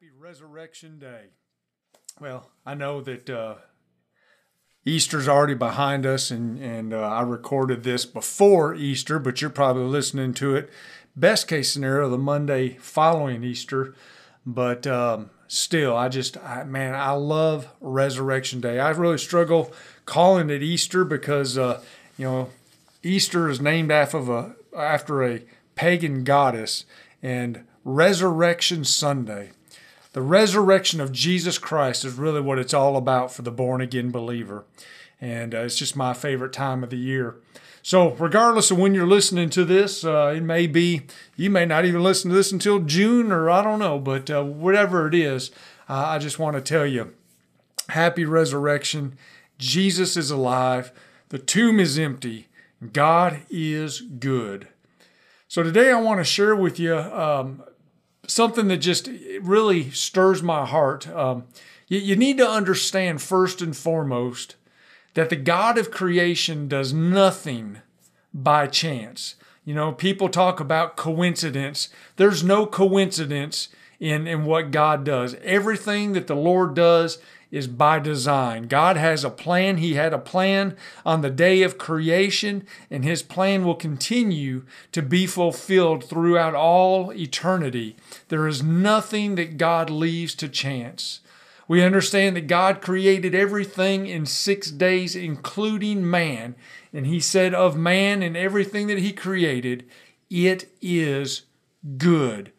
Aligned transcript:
Happy 0.00 0.12
Resurrection 0.18 0.98
Day. 0.98 1.24
Well, 2.18 2.48
I 2.64 2.72
know 2.72 3.02
that 3.02 3.28
uh, 3.28 3.56
Easter's 4.82 5.28
already 5.28 5.52
behind 5.52 6.06
us, 6.06 6.30
and, 6.30 6.58
and 6.58 6.94
uh, 6.94 7.00
I 7.00 7.20
recorded 7.20 7.82
this 7.82 8.06
before 8.06 8.74
Easter, 8.74 9.18
but 9.18 9.42
you're 9.42 9.50
probably 9.50 9.82
listening 9.82 10.32
to 10.34 10.56
it. 10.56 10.70
Best 11.14 11.48
case 11.48 11.70
scenario, 11.70 12.08
the 12.08 12.16
Monday 12.16 12.78
following 12.78 13.44
Easter. 13.44 13.94
But 14.46 14.86
um, 14.86 15.28
still, 15.48 15.94
I 15.94 16.08
just, 16.08 16.38
I, 16.38 16.64
man, 16.64 16.94
I 16.94 17.10
love 17.10 17.68
Resurrection 17.82 18.62
Day. 18.62 18.80
I 18.80 18.88
really 18.92 19.18
struggle 19.18 19.70
calling 20.06 20.48
it 20.48 20.62
Easter 20.62 21.04
because, 21.04 21.58
uh, 21.58 21.82
you 22.16 22.24
know, 22.24 22.50
Easter 23.02 23.50
is 23.50 23.60
named 23.60 23.90
after 23.90 24.18
a, 24.18 24.54
after 24.74 25.22
a 25.22 25.42
pagan 25.74 26.24
goddess, 26.24 26.86
and 27.22 27.64
Resurrection 27.84 28.84
Sunday 28.84 29.50
the 30.12 30.22
resurrection 30.22 31.00
of 31.00 31.12
Jesus 31.12 31.58
Christ 31.58 32.04
is 32.04 32.14
really 32.14 32.40
what 32.40 32.58
it's 32.58 32.74
all 32.74 32.96
about 32.96 33.32
for 33.32 33.42
the 33.42 33.50
born 33.50 33.80
again 33.80 34.10
believer. 34.10 34.64
And 35.20 35.54
uh, 35.54 35.58
it's 35.58 35.76
just 35.76 35.94
my 35.94 36.14
favorite 36.14 36.52
time 36.52 36.82
of 36.82 36.90
the 36.90 36.96
year. 36.96 37.36
So, 37.82 38.10
regardless 38.14 38.70
of 38.70 38.78
when 38.78 38.94
you're 38.94 39.06
listening 39.06 39.48
to 39.50 39.64
this, 39.64 40.04
uh, 40.04 40.34
it 40.36 40.42
may 40.42 40.66
be, 40.66 41.02
you 41.36 41.48
may 41.48 41.64
not 41.64 41.84
even 41.84 42.02
listen 42.02 42.30
to 42.30 42.36
this 42.36 42.52
until 42.52 42.80
June 42.80 43.32
or 43.32 43.48
I 43.48 43.62
don't 43.62 43.78
know, 43.78 43.98
but 43.98 44.30
uh, 44.30 44.44
whatever 44.44 45.06
it 45.06 45.14
is, 45.14 45.50
I 45.88 46.18
just 46.18 46.38
want 46.38 46.56
to 46.56 46.62
tell 46.62 46.86
you 46.86 47.14
happy 47.88 48.24
resurrection. 48.24 49.16
Jesus 49.58 50.16
is 50.16 50.30
alive. 50.30 50.92
The 51.30 51.38
tomb 51.38 51.80
is 51.80 51.98
empty. 51.98 52.48
God 52.92 53.42
is 53.48 54.00
good. 54.00 54.68
So, 55.48 55.62
today 55.62 55.90
I 55.90 56.00
want 56.00 56.20
to 56.20 56.24
share 56.24 56.54
with 56.54 56.78
you 56.78 56.96
um, 56.96 57.62
something 58.30 58.68
that 58.68 58.78
just 58.78 59.08
really 59.40 59.90
stirs 59.90 60.42
my 60.42 60.64
heart. 60.64 61.08
Um, 61.08 61.44
you, 61.88 61.98
you 61.98 62.16
need 62.16 62.38
to 62.38 62.48
understand 62.48 63.20
first 63.20 63.60
and 63.60 63.76
foremost 63.76 64.56
that 65.14 65.30
the 65.30 65.36
God 65.36 65.76
of 65.76 65.90
creation 65.90 66.68
does 66.68 66.92
nothing 66.92 67.78
by 68.32 68.66
chance. 68.66 69.34
You 69.64 69.74
know, 69.74 69.92
people 69.92 70.28
talk 70.28 70.60
about 70.60 70.96
coincidence. 70.96 71.88
There's 72.16 72.42
no 72.42 72.66
coincidence 72.66 73.68
in, 73.98 74.26
in 74.26 74.44
what 74.44 74.70
God 74.70 75.04
does. 75.04 75.36
Everything 75.42 76.12
that 76.12 76.26
the 76.26 76.36
Lord 76.36 76.74
does 76.74 77.18
is 77.50 77.66
by 77.66 77.98
design. 77.98 78.68
God 78.68 78.96
has 78.96 79.24
a 79.24 79.30
plan. 79.30 79.78
He 79.78 79.94
had 79.94 80.12
a 80.12 80.18
plan 80.18 80.76
on 81.04 81.20
the 81.20 81.30
day 81.30 81.62
of 81.62 81.78
creation, 81.78 82.66
and 82.90 83.04
His 83.04 83.22
plan 83.22 83.64
will 83.64 83.74
continue 83.74 84.64
to 84.92 85.02
be 85.02 85.26
fulfilled 85.26 86.04
throughout 86.04 86.54
all 86.54 87.12
eternity. 87.12 87.96
There 88.28 88.46
is 88.46 88.62
nothing 88.62 89.34
that 89.34 89.56
God 89.58 89.90
leaves 89.90 90.34
to 90.36 90.48
chance. 90.48 91.20
We 91.66 91.82
understand 91.84 92.36
that 92.36 92.48
God 92.48 92.80
created 92.80 93.34
everything 93.34 94.06
in 94.06 94.26
six 94.26 94.70
days, 94.70 95.14
including 95.14 96.08
man. 96.08 96.56
And 96.92 97.06
He 97.06 97.20
said 97.20 97.54
of 97.54 97.76
man 97.76 98.22
and 98.22 98.36
everything 98.36 98.86
that 98.88 98.98
He 98.98 99.12
created, 99.12 99.88
it 100.28 100.68
is 100.80 101.42
good. 101.96 102.52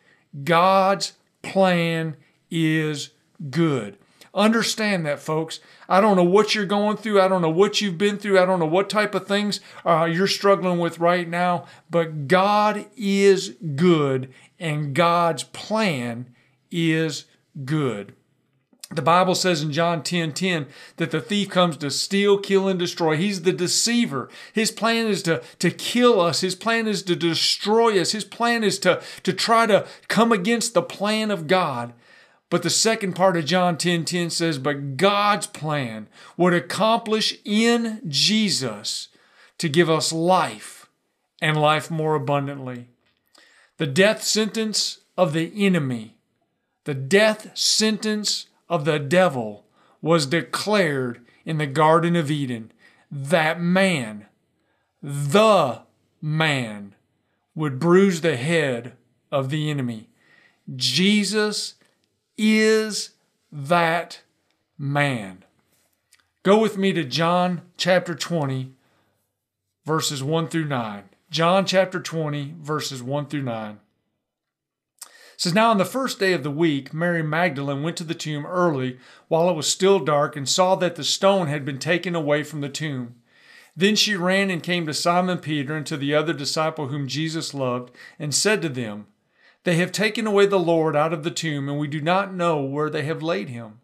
God's 0.44 1.14
plan 1.42 2.16
is 2.50 3.10
good. 3.50 3.98
Understand 4.34 5.06
that, 5.06 5.20
folks. 5.20 5.60
I 5.90 6.00
don't 6.00 6.16
know 6.16 6.24
what 6.24 6.56
you're 6.56 6.66
going 6.66 6.96
through. 6.96 7.20
I 7.20 7.28
don't 7.28 7.42
know 7.42 7.50
what 7.50 7.82
you've 7.82 7.98
been 7.98 8.18
through. 8.18 8.40
I 8.40 8.46
don't 8.46 8.60
know 8.60 8.66
what 8.66 8.90
type 8.90 9.14
of 9.14 9.28
things 9.28 9.60
uh, 9.86 10.06
you're 10.06 10.28
struggling 10.28 10.80
with 10.80 11.00
right 11.00 11.28
now. 11.28 11.66
But 11.90 12.30
God 12.30 12.86
is 12.96 13.56
good, 13.76 14.34
and 14.58 14.96
God's 14.96 15.44
plan 15.44 16.34
is 16.72 17.26
good. 17.66 18.14
The 18.94 19.02
Bible 19.02 19.36
says 19.36 19.62
in 19.62 19.72
John 19.72 20.04
10 20.04 20.34
10 20.34 20.68
that 20.98 21.12
the 21.12 21.22
thief 21.22 21.50
comes 21.50 21.78
to 21.78 21.90
steal, 21.90 22.38
kill, 22.38 22.68
and 22.68 22.78
destroy. 22.78 23.16
He's 23.16 23.44
the 23.44 23.54
deceiver. 23.54 24.30
His 24.52 24.70
plan 24.70 25.08
is 25.08 25.24
to, 25.24 25.42
to 25.60 25.72
kill 25.72 26.20
us. 26.20 26.42
His 26.42 26.56
plan 26.56 26.88
is 26.88 27.02
to 27.04 27.16
destroy 27.16 28.00
us. 28.00 28.12
His 28.12 28.26
plan 28.26 28.64
is 28.64 28.80
to, 28.80 29.02
to 29.24 29.32
try 29.32 29.66
to 29.66 29.88
come 30.10 30.34
against 30.34 30.74
the 30.74 30.82
plan 30.82 31.32
of 31.32 31.48
God. 31.48 31.94
But 32.52 32.64
the 32.64 32.70
second 32.70 33.14
part 33.14 33.38
of 33.38 33.46
John 33.46 33.78
10 33.78 34.04
10 34.04 34.30
says, 34.30 34.60
But 34.60 34.98
God's 34.98 35.48
plan 35.48 36.08
would 36.36 36.54
accomplish 36.54 37.40
in 37.46 38.02
Jesus 38.08 39.08
to 39.58 39.70
give 39.70 39.90
us 39.90 40.12
life 40.12 40.90
and 41.42 41.56
life 41.56 41.90
more 41.90 42.14
abundantly. 42.14 42.90
The 43.78 43.88
death 43.88 44.22
sentence 44.22 45.00
of 45.18 45.32
the 45.32 45.66
enemy, 45.66 46.18
the 46.84 46.94
death 46.94 47.58
sentence 47.58 48.48
of 48.68 48.84
the 48.84 49.00
devil 49.00 49.66
was 50.02 50.26
declared 50.26 51.22
in 51.46 51.58
the 51.58 51.68
Garden 51.68 52.18
of 52.18 52.30
Eden. 52.30 52.74
That 53.10 53.62
man, 53.62 54.26
the 55.02 55.84
man, 56.22 56.96
would 57.56 57.80
bruise 57.80 58.20
the 58.20 58.36
head 58.36 58.98
of 59.32 59.50
the 59.50 59.72
enemy. 59.72 60.10
Jesus 60.76 61.76
is 62.38 63.12
that 63.52 64.22
man? 64.78 65.44
Go 66.44 66.60
with 66.60 66.78
me 66.78 66.92
to 66.94 67.04
John 67.04 67.62
chapter 67.78 68.16
20, 68.16 68.72
verses 69.86 70.24
1 70.24 70.48
through 70.48 70.66
9. 70.66 71.04
John 71.30 71.66
chapter 71.66 72.00
20, 72.00 72.56
verses 72.60 73.04
1 73.04 73.28
through 73.28 73.44
9. 73.44 73.80
It 75.04 75.10
says, 75.38 75.54
Now 75.54 75.70
on 75.70 75.78
the 75.78 75.86
first 75.86 76.20
day 76.20 76.34
of 76.34 76.44
the 76.44 76.52
week, 76.52 76.94
Mary 76.94 77.24
Magdalene 77.24 77.84
went 77.84 77.96
to 77.98 78.04
the 78.04 78.16
tomb 78.16 78.46
early 78.46 78.98
while 79.28 79.50
it 79.50 79.56
was 79.56 79.68
still 79.68 80.00
dark 80.00 80.36
and 80.36 80.50
saw 80.50 80.76
that 80.76 80.96
the 80.96 81.04
stone 81.04 81.48
had 81.48 81.64
been 81.64 81.80
taken 81.80 82.16
away 82.16 82.44
from 82.44 82.62
the 82.62 82.70
tomb. 82.70 83.16
Then 83.76 83.96
she 83.96 84.16
ran 84.16 84.50
and 84.50 84.62
came 84.62 84.86
to 84.86 84.94
Simon 84.94 85.38
Peter 85.38 85.76
and 85.76 85.86
to 85.86 85.96
the 85.96 86.14
other 86.14 86.34
disciple 86.34 86.88
whom 86.88 87.08
Jesus 87.08 87.54
loved, 87.54 87.92
and 88.20 88.36
said 88.36 88.62
to 88.62 88.70
them, 88.70 89.08
they 89.64 89.76
have 89.76 89.92
taken 89.92 90.26
away 90.26 90.46
the 90.46 90.60
Lord 90.60 90.96
out 90.96 91.14
of 91.14 91.24
the 91.24 91.32
tomb, 91.32 91.70
and 91.70 91.78
we 91.78 91.88
do 91.88 92.02
not 92.02 92.34
know 92.34 92.62
where 92.62 92.90
they 92.90 93.04
have 93.04 93.22
laid 93.22 93.50
him. 93.50 93.80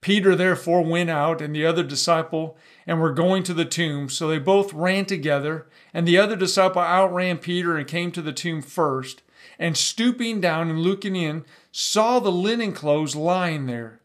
Peter 0.00 0.36
therefore 0.36 0.82
went 0.82 1.08
out, 1.10 1.40
and 1.40 1.54
the 1.54 1.64
other 1.64 1.82
disciple, 1.82 2.56
and 2.86 3.00
were 3.00 3.12
going 3.12 3.42
to 3.42 3.54
the 3.54 3.64
tomb. 3.64 4.08
So 4.08 4.28
they 4.28 4.38
both 4.38 4.72
ran 4.72 5.06
together, 5.06 5.66
and 5.94 6.06
the 6.06 6.18
other 6.18 6.36
disciple 6.36 6.82
outran 6.82 7.38
Peter 7.38 7.76
and 7.76 7.86
came 7.86 8.12
to 8.12 8.22
the 8.22 8.32
tomb 8.32 8.60
first, 8.60 9.22
and 9.58 9.76
stooping 9.76 10.40
down 10.40 10.68
and 10.68 10.80
looking 10.80 11.16
in, 11.16 11.44
saw 11.72 12.18
the 12.18 12.32
linen 12.32 12.72
clothes 12.72 13.16
lying 13.16 13.66
there. 13.66 14.00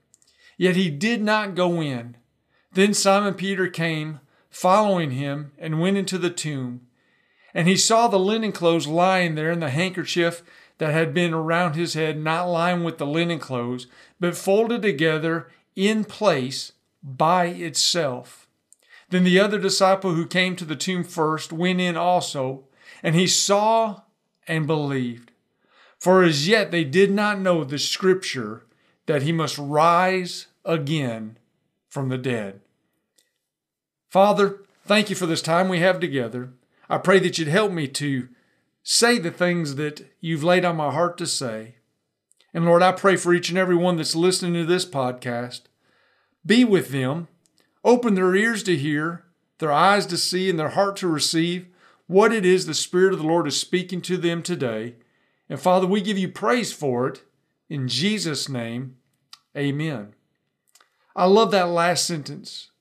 Yet 0.58 0.76
he 0.76 0.90
did 0.90 1.22
not 1.22 1.56
go 1.56 1.82
in. 1.82 2.18
Then 2.72 2.94
Simon 2.94 3.34
Peter 3.34 3.68
came, 3.68 4.20
following 4.50 5.12
him, 5.12 5.52
and 5.58 5.80
went 5.80 5.98
into 5.98 6.18
the 6.18 6.30
tomb. 6.30 6.82
And 7.54 7.68
he 7.68 7.76
saw 7.76 8.08
the 8.08 8.20
linen 8.20 8.52
clothes 8.52 8.88
lying 8.88 9.36
there, 9.36 9.52
and 9.52 9.62
the 9.62 9.70
handkerchief 9.70 10.44
that 10.80 10.94
had 10.94 11.14
been 11.14 11.34
around 11.34 11.76
his 11.76 11.94
head, 11.94 12.18
not 12.18 12.50
lying 12.50 12.84
with 12.84 12.98
the 12.98 13.06
linen 13.06 13.40
clothes, 13.40 13.88
but 14.20 14.36
folded 14.36 14.82
together 14.82 15.50
in 15.76 16.04
place 16.04 16.72
by 17.04 17.46
itself. 17.46 18.48
Then 19.10 19.24
the 19.24 19.40
other 19.40 19.60
disciple 19.60 20.14
who 20.14 20.26
came 20.26 20.56
to 20.56 20.66
the 20.66 20.76
tomb 20.76 21.04
first 21.04 21.54
went 21.54 21.82
in 21.82 21.96
also, 21.96 22.66
and 23.04 23.16
he 23.16 23.28
saw 23.28 24.02
and 24.48 24.66
believed. 24.68 25.32
For 25.98 26.24
as 26.24 26.48
yet 26.48 26.72
they 26.72 26.84
did 26.84 27.12
not 27.12 27.40
know 27.40 27.64
the 27.64 27.80
scripture 27.80 28.64
that 29.06 29.24
he 29.24 29.32
must 29.32 29.58
rise 29.58 30.48
again 30.64 31.38
from 31.90 32.10
the 32.10 32.18
dead. 32.18 32.62
Father, 34.10 34.62
thank 34.86 35.10
you 35.10 35.16
for 35.16 35.26
this 35.26 35.42
time 35.42 35.68
we 35.68 35.80
have 35.80 36.00
together. 36.00 36.52
I 36.90 37.00
pray 37.00 37.20
that 37.20 37.38
you'd 37.38 37.48
help 37.48 37.72
me 37.72 37.88
to 37.90 38.30
say 38.92 39.20
the 39.20 39.30
things 39.30 39.76
that 39.76 40.04
you've 40.20 40.44
laid 40.44 40.66
on 40.66 40.76
my 40.76 40.92
heart 40.92 41.16
to 41.16 41.28
say. 41.28 41.76
And 42.56 42.66
Lord, 42.66 42.82
I 42.82 42.92
pray 42.92 43.18
for 43.18 43.36
each 43.36 43.50
and 43.50 43.58
every 43.58 43.76
one 43.76 43.98
that's 43.98 44.16
listening 44.16 44.54
to 44.56 44.66
this 44.66 44.84
podcast. 44.84 45.62
Be 46.44 46.66
with 46.66 46.90
them, 46.90 47.28
open 47.84 48.16
their 48.16 48.36
ears 48.36 48.64
to 48.64 48.76
hear, 48.76 49.26
their 49.60 49.72
eyes 49.72 50.08
to 50.08 50.18
see, 50.18 50.50
and 50.50 50.58
their 50.58 50.70
heart 50.70 50.96
to 50.98 51.08
receive 51.08 51.68
what 52.08 52.34
it 52.34 52.44
is 52.48 52.66
the 52.66 52.74
Spirit 52.74 53.14
of 53.14 53.20
the 53.20 53.28
Lord 53.28 53.46
is 53.46 53.60
speaking 53.60 54.02
to 54.02 54.18
them 54.18 54.42
today. 54.42 54.96
And 55.48 55.60
Father, 55.60 55.86
we 55.86 56.02
give 56.02 56.18
you 56.18 56.28
praise 56.28 56.74
for 56.74 57.08
it. 57.08 57.22
In 57.70 57.88
Jesus' 57.88 58.50
name, 58.50 58.96
amen. 59.56 60.16
I 61.16 61.26
love 61.26 61.52
that 61.52 61.70
last 61.70 62.08
sentence. 62.08 62.72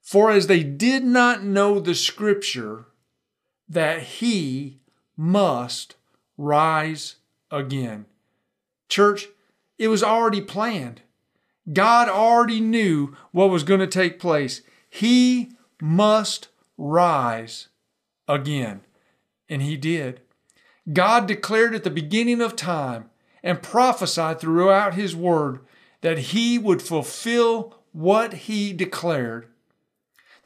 For 0.00 0.30
as 0.30 0.46
they 0.46 0.62
did 0.62 1.04
not 1.04 1.44
know 1.44 1.78
the 1.78 1.94
scripture 1.94 2.86
that 3.68 4.02
he 4.02 4.80
must 5.20 5.96
rise 6.38 7.16
again. 7.50 8.06
Church, 8.88 9.28
it 9.78 9.88
was 9.88 10.02
already 10.02 10.40
planned. 10.40 11.02
God 11.70 12.08
already 12.08 12.58
knew 12.58 13.14
what 13.30 13.50
was 13.50 13.62
going 13.62 13.80
to 13.80 13.86
take 13.86 14.18
place. 14.18 14.62
He 14.88 15.52
must 15.80 16.48
rise 16.78 17.68
again. 18.26 18.80
And 19.46 19.60
he 19.60 19.76
did. 19.76 20.22
God 20.90 21.26
declared 21.26 21.74
at 21.74 21.84
the 21.84 21.90
beginning 21.90 22.40
of 22.40 22.56
time 22.56 23.10
and 23.42 23.62
prophesied 23.62 24.40
throughout 24.40 24.94
his 24.94 25.14
word 25.14 25.60
that 26.00 26.18
he 26.18 26.56
would 26.56 26.80
fulfill 26.80 27.76
what 27.92 28.32
he 28.32 28.72
declared. 28.72 29.48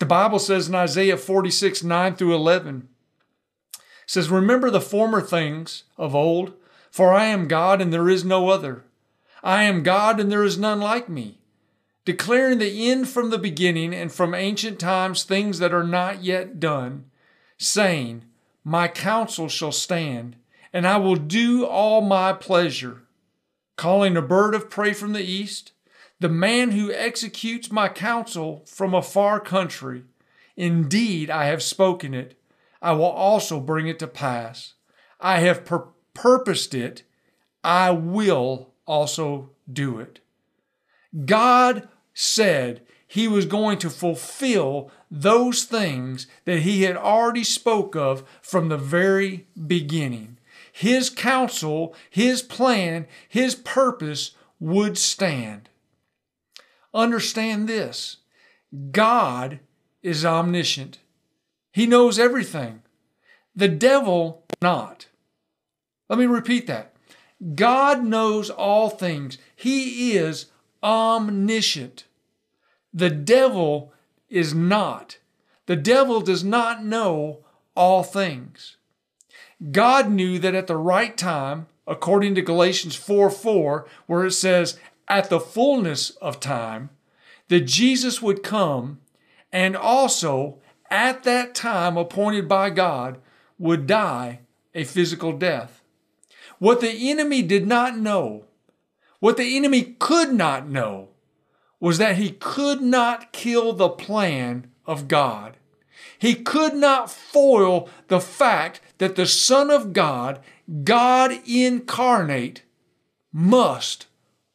The 0.00 0.06
Bible 0.06 0.40
says 0.40 0.68
in 0.68 0.74
Isaiah 0.74 1.16
46 1.16 1.84
9 1.84 2.16
through 2.16 2.34
11, 2.34 2.88
says, 4.06 4.30
Remember 4.30 4.70
the 4.70 4.80
former 4.80 5.20
things 5.20 5.84
of 5.96 6.14
old, 6.14 6.52
for 6.90 7.12
I 7.12 7.26
am 7.26 7.48
God 7.48 7.80
and 7.80 7.92
there 7.92 8.08
is 8.08 8.24
no 8.24 8.48
other. 8.48 8.84
I 9.42 9.64
am 9.64 9.82
God 9.82 10.20
and 10.20 10.30
there 10.30 10.44
is 10.44 10.58
none 10.58 10.80
like 10.80 11.08
me, 11.08 11.38
declaring 12.04 12.58
the 12.58 12.90
end 12.90 13.08
from 13.08 13.30
the 13.30 13.38
beginning 13.38 13.94
and 13.94 14.12
from 14.12 14.34
ancient 14.34 14.78
times 14.78 15.22
things 15.22 15.58
that 15.58 15.74
are 15.74 15.84
not 15.84 16.22
yet 16.22 16.58
done, 16.60 17.06
saying, 17.58 18.24
My 18.62 18.88
counsel 18.88 19.48
shall 19.48 19.72
stand, 19.72 20.36
and 20.72 20.86
I 20.86 20.96
will 20.96 21.16
do 21.16 21.66
all 21.66 22.00
my 22.00 22.32
pleasure. 22.32 23.02
Calling 23.76 24.16
a 24.16 24.22
bird 24.22 24.54
of 24.54 24.70
prey 24.70 24.92
from 24.92 25.12
the 25.12 25.24
east, 25.24 25.72
the 26.20 26.28
man 26.28 26.70
who 26.70 26.92
executes 26.92 27.70
my 27.72 27.88
counsel 27.88 28.62
from 28.66 28.94
a 28.94 29.02
far 29.02 29.40
country. 29.40 30.04
Indeed, 30.56 31.28
I 31.28 31.46
have 31.46 31.62
spoken 31.62 32.14
it. 32.14 32.38
I 32.84 32.92
will 32.92 33.06
also 33.06 33.60
bring 33.60 33.88
it 33.88 33.98
to 34.00 34.06
pass. 34.06 34.74
I 35.18 35.38
have 35.40 35.64
pur- 35.64 35.88
purposed 36.12 36.74
it. 36.74 37.02
I 37.64 37.90
will 37.92 38.74
also 38.86 39.52
do 39.72 39.98
it. 39.98 40.20
God 41.24 41.88
said 42.12 42.82
he 43.06 43.26
was 43.26 43.46
going 43.46 43.78
to 43.78 43.88
fulfill 43.88 44.90
those 45.10 45.64
things 45.64 46.26
that 46.44 46.58
he 46.58 46.82
had 46.82 46.98
already 46.98 47.42
spoke 47.42 47.96
of 47.96 48.22
from 48.42 48.68
the 48.68 48.76
very 48.76 49.46
beginning. 49.66 50.36
His 50.70 51.08
counsel, 51.08 51.94
his 52.10 52.42
plan, 52.42 53.06
his 53.26 53.54
purpose 53.54 54.32
would 54.60 54.98
stand. 54.98 55.70
Understand 56.92 57.66
this 57.66 58.18
God 58.90 59.60
is 60.02 60.22
omniscient, 60.22 60.98
He 61.74 61.88
knows 61.88 62.20
everything. 62.20 62.82
The 63.56 63.66
devil, 63.66 64.44
not. 64.62 65.08
Let 66.08 66.20
me 66.20 66.26
repeat 66.26 66.68
that. 66.68 66.94
God 67.56 68.04
knows 68.04 68.48
all 68.48 68.88
things, 68.88 69.38
He 69.56 70.12
is 70.12 70.46
omniscient. 70.84 72.04
The 72.92 73.10
devil 73.10 73.92
is 74.28 74.54
not. 74.54 75.18
The 75.66 75.74
devil 75.74 76.20
does 76.20 76.44
not 76.44 76.84
know 76.84 77.40
all 77.74 78.04
things. 78.04 78.76
God 79.72 80.12
knew 80.12 80.38
that 80.38 80.54
at 80.54 80.68
the 80.68 80.76
right 80.76 81.16
time, 81.16 81.66
according 81.88 82.36
to 82.36 82.42
Galatians 82.42 82.94
4 82.94 83.30
4, 83.30 83.84
where 84.06 84.24
it 84.24 84.30
says, 84.30 84.78
at 85.08 85.28
the 85.28 85.40
fullness 85.40 86.10
of 86.10 86.38
time 86.38 86.90
that 87.48 87.62
Jesus 87.62 88.22
would 88.22 88.44
come 88.44 89.00
and 89.52 89.76
also 89.76 90.60
at 90.90 91.24
that 91.24 91.54
time 91.54 91.96
appointed 91.96 92.48
by 92.48 92.70
God 92.70 93.18
would 93.58 93.86
die 93.86 94.40
a 94.74 94.84
physical 94.84 95.32
death. 95.32 95.82
What 96.58 96.80
the 96.80 97.10
enemy 97.10 97.42
did 97.42 97.66
not 97.66 97.96
know, 97.98 98.44
what 99.20 99.36
the 99.36 99.56
enemy 99.56 99.96
could 99.98 100.32
not 100.32 100.68
know, 100.68 101.08
was 101.80 101.98
that 101.98 102.16
he 102.16 102.30
could 102.30 102.80
not 102.80 103.32
kill 103.32 103.72
the 103.72 103.88
plan 103.88 104.70
of 104.86 105.08
God. 105.08 105.56
He 106.18 106.34
could 106.34 106.74
not 106.74 107.10
foil 107.10 107.88
the 108.08 108.20
fact 108.20 108.80
that 108.98 109.16
the 109.16 109.26
Son 109.26 109.70
of 109.70 109.92
God, 109.92 110.40
God 110.84 111.32
incarnate, 111.46 112.62
must 113.32 114.06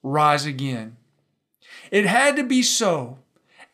rise 0.01 0.45
again. 0.45 0.97
It 1.91 2.05
had 2.05 2.35
to 2.37 2.43
be 2.43 2.63
so 2.63 3.19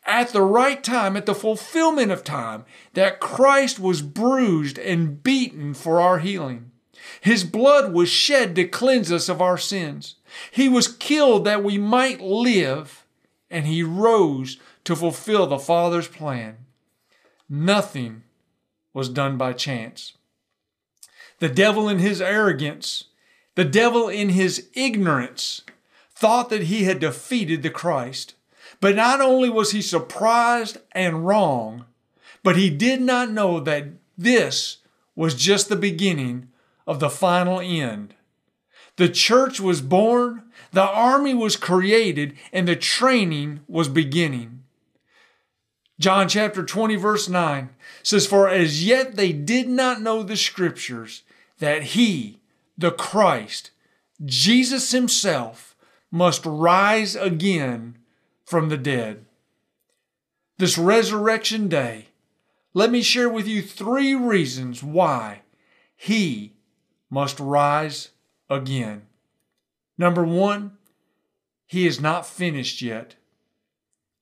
at 0.06 0.28
the 0.28 0.42
right 0.42 0.82
time, 0.82 1.16
at 1.16 1.26
the 1.26 1.34
fulfillment 1.34 2.12
of 2.12 2.24
time, 2.24 2.64
that 2.94 3.20
Christ 3.20 3.78
was 3.78 4.02
bruised 4.02 4.78
and 4.78 5.22
beaten 5.22 5.74
for 5.74 6.00
our 6.00 6.18
healing. 6.18 6.70
His 7.20 7.44
blood 7.44 7.92
was 7.92 8.08
shed 8.08 8.54
to 8.56 8.66
cleanse 8.66 9.12
us 9.12 9.28
of 9.28 9.42
our 9.42 9.58
sins. 9.58 10.16
He 10.50 10.68
was 10.68 10.88
killed 10.88 11.44
that 11.44 11.62
we 11.62 11.78
might 11.78 12.20
live, 12.20 13.04
and 13.50 13.66
He 13.66 13.82
rose 13.82 14.58
to 14.84 14.96
fulfill 14.96 15.46
the 15.46 15.58
Father's 15.58 16.08
plan. 16.08 16.58
Nothing 17.48 18.22
was 18.94 19.08
done 19.08 19.36
by 19.36 19.52
chance. 19.52 20.14
The 21.38 21.48
devil 21.50 21.86
in 21.86 21.98
his 21.98 22.22
arrogance, 22.22 23.04
the 23.56 23.64
devil 23.64 24.08
in 24.08 24.30
his 24.30 24.68
ignorance, 24.72 25.60
thought 26.14 26.48
that 26.48 26.62
he 26.62 26.84
had 26.84 26.98
defeated 26.98 27.62
the 27.62 27.68
Christ. 27.68 28.35
But 28.80 28.96
not 28.96 29.20
only 29.20 29.48
was 29.48 29.72
he 29.72 29.82
surprised 29.82 30.78
and 30.92 31.26
wrong, 31.26 31.84
but 32.42 32.56
he 32.56 32.70
did 32.70 33.00
not 33.00 33.30
know 33.30 33.60
that 33.60 33.86
this 34.16 34.78
was 35.14 35.34
just 35.34 35.68
the 35.68 35.76
beginning 35.76 36.48
of 36.86 37.00
the 37.00 37.10
final 37.10 37.60
end. 37.60 38.14
The 38.96 39.08
church 39.08 39.60
was 39.60 39.80
born, 39.80 40.44
the 40.72 40.82
army 40.82 41.34
was 41.34 41.56
created, 41.56 42.34
and 42.52 42.66
the 42.66 42.76
training 42.76 43.60
was 43.68 43.88
beginning. 43.88 44.62
John 45.98 46.28
chapter 46.28 46.62
20, 46.62 46.96
verse 46.96 47.28
9 47.28 47.70
says, 48.02 48.26
For 48.26 48.48
as 48.48 48.84
yet 48.84 49.16
they 49.16 49.32
did 49.32 49.68
not 49.68 50.00
know 50.00 50.22
the 50.22 50.36
scriptures 50.36 51.22
that 51.58 51.82
he, 51.82 52.40
the 52.76 52.90
Christ, 52.90 53.70
Jesus 54.24 54.92
himself, 54.92 55.74
must 56.10 56.44
rise 56.44 57.16
again 57.16 57.98
from 58.46 58.68
the 58.68 58.78
dead. 58.78 59.26
This 60.56 60.78
resurrection 60.78 61.68
day, 61.68 62.06
let 62.72 62.90
me 62.90 63.02
share 63.02 63.28
with 63.28 63.46
you 63.46 63.60
three 63.60 64.14
reasons 64.14 64.82
why 64.82 65.42
he 65.96 66.54
must 67.10 67.40
rise 67.40 68.10
again. 68.48 69.02
Number 69.98 70.24
one, 70.24 70.78
he 71.66 71.86
is 71.86 72.00
not 72.00 72.24
finished 72.24 72.80
yet. 72.80 73.16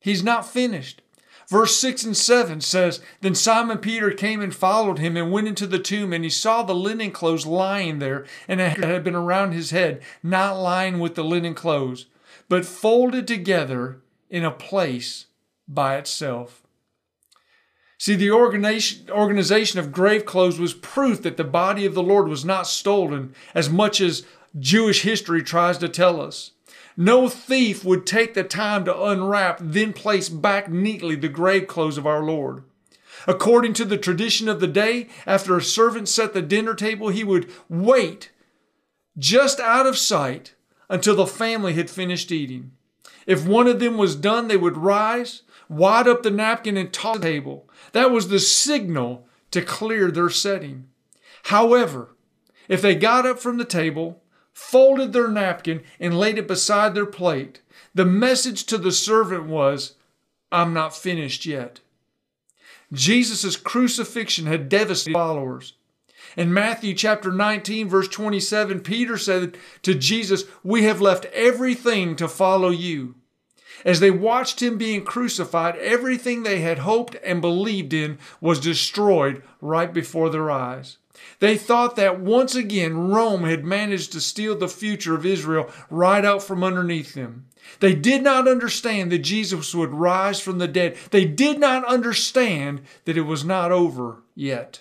He's 0.00 0.25
not 0.25 0.47
finished. 0.47 1.03
Verse 1.49 1.76
6 1.76 2.05
and 2.05 2.17
7 2.17 2.62
says 2.62 3.00
Then 3.21 3.35
Simon 3.35 3.79
Peter 3.79 4.11
came 4.11 4.41
and 4.41 4.55
followed 4.55 4.99
him 4.99 5.17
and 5.17 5.31
went 5.31 5.49
into 5.49 5.67
the 5.67 5.79
tomb, 5.79 6.15
and 6.15 6.25
he 6.25 6.31
saw 6.31 6.62
the 6.62 6.75
linen 6.75 7.11
clothes 7.11 7.44
lying 7.44 7.99
there, 7.99 8.25
and 8.49 8.61
it 8.61 8.82
had 8.82 9.05
been 9.05 9.15
around 9.15 9.53
his 9.53 9.71
head, 9.71 10.03
not 10.23 10.59
lying 10.59 10.99
with 10.99 11.15
the 11.15 11.25
linen 11.25 11.55
clothes, 11.55 12.06
but 12.49 12.65
folded 12.65 13.26
together 13.26 14.00
in 14.31 14.45
a 14.45 14.50
place 14.50 15.26
by 15.66 15.97
itself. 15.97 16.62
See, 17.97 18.16
the 18.16 18.31
organization 18.31 19.78
of 19.78 19.93
grave 19.93 20.26
clothes 20.26 20.59
was 20.59 20.75
proof 20.75 21.23
that 21.23 21.37
the 21.37 21.45
body 21.45 21.87
of 21.87 21.95
the 21.95 22.02
Lord 22.02 22.28
was 22.28 22.45
not 22.45 22.66
stolen, 22.66 23.35
as 23.54 23.71
much 23.71 24.00
as 24.00 24.26
Jewish 24.59 25.02
history 25.02 25.43
tries 25.43 25.78
to 25.78 25.88
tell 25.88 26.21
us. 26.21 26.50
No 26.97 27.28
thief 27.28 27.85
would 27.85 28.07
take 28.07 28.35
the 28.35 28.45
time 28.45 28.85
to 28.85 29.02
unwrap, 29.02 29.59
then 29.61 29.93
place 29.93 30.28
back 30.28 30.71
neatly 30.71 31.16
the 31.16 31.28
grave 31.28 31.66
clothes 31.66 31.99
of 31.99 32.07
our 32.07 32.23
Lord. 32.23 32.62
According 33.26 33.73
to 33.75 33.85
the 33.85 33.97
tradition 33.97 34.49
of 34.49 34.61
the 34.61 34.66
day, 34.66 35.09
after 35.26 35.57
a 35.57 35.62
servant 35.62 36.09
set 36.09 36.35
the 36.35 36.43
dinner 36.43 36.75
table, 36.75 37.09
he 37.09 37.25
would 37.25 37.50
wait 37.69 38.31
just 39.16 39.61
out 39.61 39.87
of 39.87 39.97
sight 39.97 40.54
until 40.90 41.16
the 41.16 41.26
family 41.26 41.73
had 41.73 41.88
finished 41.88 42.31
eating. 42.31 42.73
If 43.26 43.47
one 43.47 43.66
of 43.66 43.81
them 43.81 43.97
was 43.97 44.16
done, 44.16 44.49
they 44.49 44.57
would 44.57 44.76
rise, 44.76 45.43
wad 45.69 46.07
up 46.09 46.23
the 46.23 46.31
napkin, 46.31 46.76
and 46.76 46.93
toss 46.93 47.19
the 47.19 47.23
table. 47.23 47.69
That 47.93 48.11
was 48.11 48.28
the 48.28 48.40
signal 48.40 49.26
to 49.50 49.62
clear 49.62 50.11
their 50.11 50.31
setting. 50.31 50.88
However, 51.45 52.16
if 52.69 52.83
they 52.83 52.95
got 52.95 53.26
up 53.26 53.38
from 53.38 53.59
the 53.59 53.64
table, 53.64 54.23
folded 54.52 55.12
their 55.12 55.28
napkin, 55.28 55.83
and 55.99 56.19
laid 56.19 56.38
it 56.38 56.49
beside 56.49 56.95
their 56.95 57.07
plate. 57.07 57.61
The 57.95 58.04
message 58.04 58.64
to 58.66 58.78
the 58.78 58.93
servant 58.93 59.47
was, 59.47 59.95
I'm 60.52 60.73
not 60.73 60.97
finished 60.97 61.45
yet. 61.45 61.81
Jesus' 62.93 63.57
crucifixion 63.57 64.47
had 64.47 64.69
devastated 64.69 65.14
followers. 65.14 65.75
In 66.37 66.53
Matthew 66.53 66.95
chapter 66.95 67.31
19, 67.31 67.88
verse 67.88 68.09
27, 68.09 68.81
Peter 68.81 69.17
said 69.17 69.57
to 69.83 69.95
Jesus, 69.95 70.45
We 70.62 70.83
have 70.85 71.00
left 71.00 71.26
everything 71.26 72.17
to 72.17 72.29
follow 72.29 72.71
you. 72.71 73.14
As 73.85 74.00
they 74.00 74.11
watched 74.11 74.62
him 74.62 74.79
being 74.79 75.05
crucified, 75.05 75.76
everything 75.76 76.43
they 76.43 76.61
had 76.61 76.79
hoped 76.79 77.17
and 77.25 77.41
believed 77.41 77.93
in 77.93 78.19
was 78.41 78.59
destroyed 78.59 79.43
right 79.61 79.93
before 79.93 80.31
their 80.31 80.50
eyes. 80.50 80.99
They 81.41 81.57
thought 81.57 81.97
that 81.97 82.21
once 82.21 82.55
again 82.55 83.09
Rome 83.09 83.45
had 83.45 83.64
managed 83.64 84.12
to 84.12 84.21
steal 84.21 84.57
the 84.57 84.69
future 84.69 85.14
of 85.14 85.26
Israel 85.26 85.71
right 85.91 86.25
out 86.25 86.43
from 86.43 86.64
underneath 86.64 87.14
them. 87.14 87.47
They 87.81 87.95
did 87.95 88.23
not 88.23 88.49
understand 88.49 89.11
that 89.12 89.19
Jesus 89.19 89.75
would 89.75 89.93
rise 89.93 90.41
from 90.41 90.59
the 90.59 90.69
dead. 90.69 90.97
They 91.11 91.25
did 91.25 91.59
not 91.59 91.85
understand 91.85 92.83
that 93.05 93.17
it 93.17 93.23
was 93.23 93.45
not 93.45 93.73
over 93.73 94.23
yet. 94.35 94.81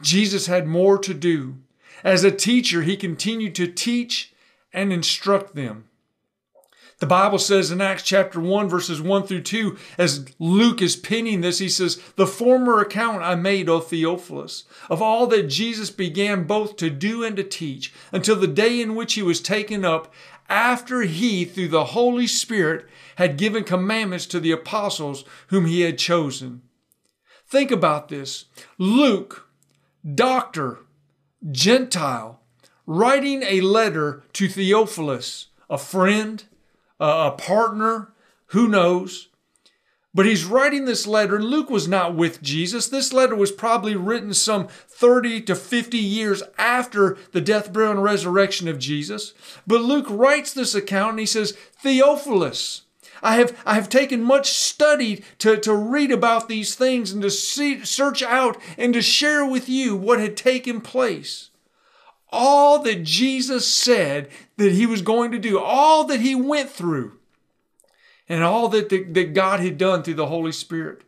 Jesus 0.00 0.46
had 0.46 0.66
more 0.66 0.98
to 0.98 1.14
do. 1.14 1.56
As 2.04 2.24
a 2.24 2.30
teacher, 2.30 2.82
he 2.82 2.96
continued 2.96 3.54
to 3.56 3.66
teach 3.66 4.32
and 4.72 4.92
instruct 4.92 5.54
them. 5.54 5.88
The 6.98 7.06
Bible 7.06 7.38
says 7.38 7.70
in 7.70 7.80
Acts 7.80 8.02
chapter 8.02 8.40
1, 8.40 8.68
verses 8.68 9.00
1 9.00 9.22
through 9.24 9.42
2, 9.42 9.78
as 9.98 10.26
Luke 10.40 10.82
is 10.82 10.96
penning 10.96 11.40
this, 11.40 11.60
he 11.60 11.68
says, 11.68 12.02
The 12.16 12.26
former 12.26 12.80
account 12.80 13.22
I 13.22 13.36
made, 13.36 13.68
O 13.68 13.78
Theophilus, 13.78 14.64
of 14.90 15.00
all 15.00 15.28
that 15.28 15.44
Jesus 15.44 15.90
began 15.90 16.42
both 16.42 16.74
to 16.76 16.90
do 16.90 17.22
and 17.22 17.36
to 17.36 17.44
teach, 17.44 17.92
until 18.10 18.34
the 18.34 18.48
day 18.48 18.80
in 18.80 18.96
which 18.96 19.14
he 19.14 19.22
was 19.22 19.40
taken 19.40 19.84
up, 19.84 20.12
after 20.48 21.02
he, 21.02 21.44
through 21.44 21.68
the 21.68 21.84
Holy 21.86 22.26
Spirit, 22.26 22.86
had 23.14 23.36
given 23.36 23.62
commandments 23.62 24.26
to 24.26 24.40
the 24.40 24.50
apostles 24.50 25.24
whom 25.48 25.66
he 25.66 25.82
had 25.82 25.98
chosen. 25.98 26.62
Think 27.46 27.70
about 27.70 28.08
this. 28.08 28.46
Luke, 28.76 29.47
doctor, 30.14 30.80
Gentile, 31.50 32.40
writing 32.86 33.42
a 33.42 33.60
letter 33.60 34.24
to 34.34 34.48
Theophilus, 34.48 35.48
a 35.68 35.78
friend, 35.78 36.44
a 36.98 37.32
partner, 37.32 38.12
who 38.46 38.66
knows? 38.66 39.28
But 40.14 40.26
he's 40.26 40.44
writing 40.44 40.84
this 40.86 41.06
letter, 41.06 41.36
and 41.36 41.44
Luke 41.44 41.70
was 41.70 41.86
not 41.86 42.16
with 42.16 42.42
Jesus. 42.42 42.88
This 42.88 43.12
letter 43.12 43.36
was 43.36 43.52
probably 43.52 43.94
written 43.94 44.32
some 44.34 44.66
30 44.66 45.42
to 45.42 45.54
50 45.54 45.98
years 45.98 46.42
after 46.56 47.18
the 47.32 47.42
death, 47.42 47.72
burial, 47.72 47.92
and 47.92 48.02
resurrection 48.02 48.66
of 48.68 48.78
Jesus. 48.78 49.34
But 49.66 49.82
Luke 49.82 50.06
writes 50.08 50.52
this 50.52 50.74
account 50.74 51.10
and 51.10 51.20
he 51.20 51.26
says, 51.26 51.52
Theophilus, 51.52 52.82
I 53.22 53.36
have, 53.36 53.60
I 53.66 53.74
have 53.74 53.88
taken 53.88 54.22
much 54.22 54.50
study 54.50 55.24
to, 55.38 55.56
to 55.58 55.74
read 55.74 56.10
about 56.10 56.48
these 56.48 56.74
things 56.74 57.12
and 57.12 57.22
to 57.22 57.30
see, 57.30 57.84
search 57.84 58.22
out 58.22 58.56
and 58.76 58.94
to 58.94 59.02
share 59.02 59.44
with 59.44 59.68
you 59.68 59.96
what 59.96 60.20
had 60.20 60.36
taken 60.36 60.80
place 60.80 61.50
all 62.30 62.80
that 62.82 63.04
Jesus 63.04 63.66
said 63.66 64.28
that 64.56 64.72
he 64.72 64.86
was 64.86 65.02
going 65.02 65.32
to 65.32 65.38
do, 65.38 65.58
all 65.58 66.04
that 66.04 66.20
he 66.20 66.34
went 66.34 66.70
through, 66.70 67.18
and 68.28 68.42
all 68.42 68.68
that, 68.68 68.88
the, 68.88 69.02
that 69.04 69.34
God 69.34 69.60
had 69.60 69.78
done 69.78 70.02
through 70.02 70.14
the 70.14 70.26
Holy 70.26 70.52
Spirit. 70.52 71.02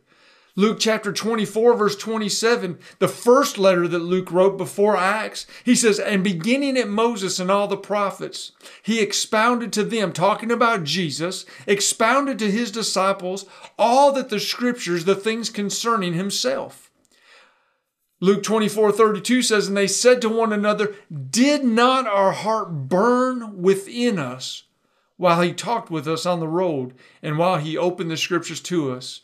Luke 0.57 0.79
chapter 0.79 1.13
24, 1.13 1.75
verse 1.75 1.95
27, 1.95 2.77
the 2.99 3.07
first 3.07 3.57
letter 3.57 3.87
that 3.87 3.99
Luke 3.99 4.31
wrote 4.31 4.57
before 4.57 4.97
Acts, 4.97 5.47
he 5.63 5.75
says, 5.75 5.97
And 5.97 6.25
beginning 6.25 6.77
at 6.77 6.89
Moses 6.89 7.39
and 7.39 7.49
all 7.49 7.67
the 7.67 7.77
prophets, 7.77 8.51
he 8.83 8.99
expounded 8.99 9.71
to 9.73 9.83
them, 9.83 10.11
talking 10.11 10.51
about 10.51 10.83
Jesus, 10.83 11.45
expounded 11.65 12.37
to 12.39 12.51
his 12.51 12.69
disciples 12.69 13.45
all 13.79 14.11
that 14.11 14.27
the 14.27 14.41
scriptures, 14.41 15.05
the 15.05 15.15
things 15.15 15.49
concerning 15.49 16.13
himself. 16.13 16.91
Luke 18.19 18.43
24 18.43 18.91
32 18.91 19.41
says, 19.41 19.67
And 19.69 19.77
they 19.77 19.87
said 19.87 20.21
to 20.21 20.29
one 20.29 20.51
another, 20.51 20.95
Did 21.29 21.63
not 21.63 22.07
our 22.07 22.33
heart 22.33 22.89
burn 22.89 23.61
within 23.61 24.19
us 24.19 24.63
while 25.15 25.41
he 25.41 25.53
talked 25.53 25.89
with 25.89 26.07
us 26.09 26.25
on 26.25 26.41
the 26.41 26.47
road 26.47 26.93
and 27.23 27.37
while 27.37 27.57
he 27.57 27.77
opened 27.77 28.11
the 28.11 28.17
scriptures 28.17 28.59
to 28.61 28.91
us? 28.91 29.21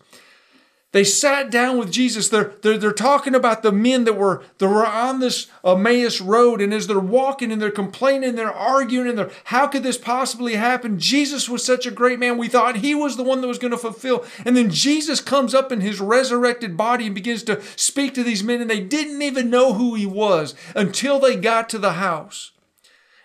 They 0.98 1.04
sat 1.04 1.52
down 1.52 1.78
with 1.78 1.92
Jesus. 1.92 2.28
They're, 2.28 2.54
they're, 2.64 2.80
they're 2.80 2.92
talking 2.92 3.36
about 3.36 3.62
the 3.62 3.72
men 3.72 4.06
that 4.06 4.18
were, 4.18 4.42
that 4.58 4.68
were 4.68 4.84
on 4.84 5.20
this 5.20 5.46
Emmaus 5.64 6.20
road. 6.20 6.60
And 6.60 6.74
as 6.74 6.88
they're 6.88 7.00
walking 7.00 7.52
and 7.52 7.62
they're 7.62 7.70
complaining, 7.70 8.30
and 8.30 8.36
they're 8.36 8.52
arguing, 8.52 9.08
and 9.08 9.16
they're, 9.16 9.30
how 9.44 9.68
could 9.68 9.84
this 9.84 10.00
possibly 10.00 10.56
happen? 10.56 10.98
Jesus 10.98 11.48
was 11.48 11.64
such 11.64 11.86
a 11.86 11.92
great 11.92 12.18
man. 12.18 12.40
We 12.40 12.48
thought 12.48 12.78
he 12.78 12.96
was 12.96 13.16
the 13.16 13.22
one 13.22 13.42
that 13.42 13.48
was 13.48 13.60
going 13.60 13.70
to 13.70 13.78
fulfill. 13.78 14.26
And 14.44 14.58
then 14.58 14.72
Jesus 14.72 15.22
comes 15.22 15.54
up 15.54 15.72
in 15.72 15.82
his 15.82 16.02
resurrected 16.02 16.76
body 16.76 17.06
and 17.06 17.14
begins 17.14 17.44
to 17.44 17.62
speak 17.76 18.16
to 18.16 18.24
these 18.24 18.44
men, 18.44 18.60
and 18.60 18.68
they 18.68 18.82
didn't 18.82 19.22
even 19.22 19.52
know 19.52 19.74
who 19.74 19.94
he 19.94 20.08
was 20.08 20.56
until 20.76 21.20
they 21.20 21.36
got 21.36 21.70
to 21.70 21.78
the 21.78 21.94
house. 21.94 22.54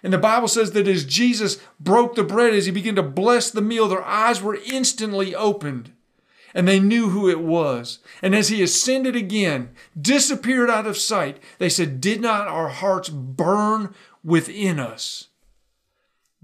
And 0.03 0.13
the 0.13 0.19
Bible 0.19 0.49
says 0.49 0.73
that 0.73 0.87
as 0.87 1.07
Jesus 1.07 1.57
broke 1.81 2.17
the 2.17 2.23
bread, 2.23 2.53
as 2.53 2.67
he 2.67 2.71
began 2.71 2.97
to 2.97 3.03
bless 3.03 3.51
the 3.51 3.63
meal, 3.63 3.89
their 3.89 4.05
eyes 4.05 4.43
were 4.43 4.59
instantly 4.63 5.35
opened 5.35 5.93
and 6.55 6.67
they 6.67 6.81
knew 6.81 7.11
who 7.11 7.29
it 7.29 7.41
was. 7.41 7.99
And 8.21 8.35
as 8.35 8.49
he 8.49 8.63
ascended 8.63 9.17
again, 9.17 9.71
disappeared 10.01 10.71
out 10.71 10.87
of 10.87 10.99
sight, 10.99 11.39
they 11.59 11.69
said, 11.69 12.01
Did 12.01 12.21
not 12.21 12.49
our 12.49 12.69
hearts 12.69 13.09
burn 13.09 13.95
within 14.25 14.79
us? 14.79 15.29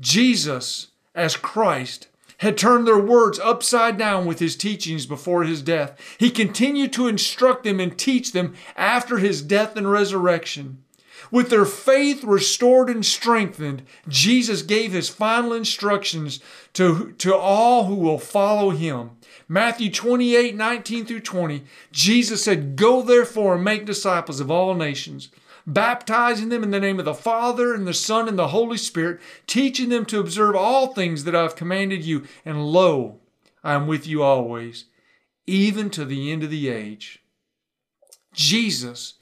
Jesus, 0.01 0.89
as 1.15 1.37
Christ, 1.37 2.09
had 2.39 2.57
turned 2.57 2.87
their 2.87 2.99
words 2.99 3.39
upside 3.41 3.99
down 3.99 4.25
with 4.25 4.39
his 4.39 4.57
teachings 4.57 5.07
before 5.07 5.43
his 5.43 5.61
death. 5.61 5.99
He 6.19 6.31
continued 6.31 6.93
to 6.93 7.09
instruct 7.09 7.65
them 7.65 7.81
and 7.81 7.99
teach 7.99 8.33
them 8.33 8.55
after 8.77 9.19
his 9.19 9.43
death 9.43 9.77
and 9.77 9.91
resurrection. 9.91 10.85
With 11.31 11.51
their 11.51 11.65
faith 11.65 12.25
restored 12.25 12.89
and 12.89 13.05
strengthened, 13.05 13.83
Jesus 14.09 14.63
gave 14.63 14.93
his 14.93 15.09
final 15.09 15.53
instructions 15.53 16.41
to, 16.75 17.13
to 17.19 17.35
all 17.35 17.85
who 17.85 17.95
will 17.95 18.19
follow 18.19 18.71
him. 18.71 19.11
Matthew 19.47 19.91
28 19.91 20.57
19 20.57 21.07
through 21.07 21.21
20, 21.21 21.65
Jesus 21.93 22.45
said, 22.45 22.77
Go 22.77 23.03
therefore 23.03 23.57
and 23.57 23.65
make 23.65 23.85
disciples 23.85 24.41
of 24.41 24.51
all 24.51 24.75
nations, 24.75 25.29
baptizing 25.67 26.49
them 26.49 26.63
in 26.63 26.71
the 26.71 26.81
name 26.81 26.99
of 26.99 27.05
the 27.05 27.15
Father 27.15 27.75
and 27.75 27.87
the 27.87 27.95
Son 27.95 28.29
and 28.29 28.39
the 28.39 28.49
Holy 28.49 28.79
Spirit, 28.79 29.21
teaching 29.47 29.89
them 29.91 30.05
to 30.07 30.21
observe 30.21 30.57
all 30.57 30.89
things 30.89 31.25
that 31.25 31.35
I 31.35 31.43
have 31.43 31.57
commanded 31.57 32.05
you. 32.05 32.25
And 32.45 32.67
lo, 32.67 33.21
I 33.63 33.75
am 33.75 33.87
with 33.87 34.07
you 34.07 34.23
always, 34.23 34.87
even 35.47 35.91
to 35.91 36.05
the 36.05 36.33
end 36.33 36.43
of 36.43 36.51
the 36.51 36.69
age. 36.69 37.23
Jesus 38.33 39.15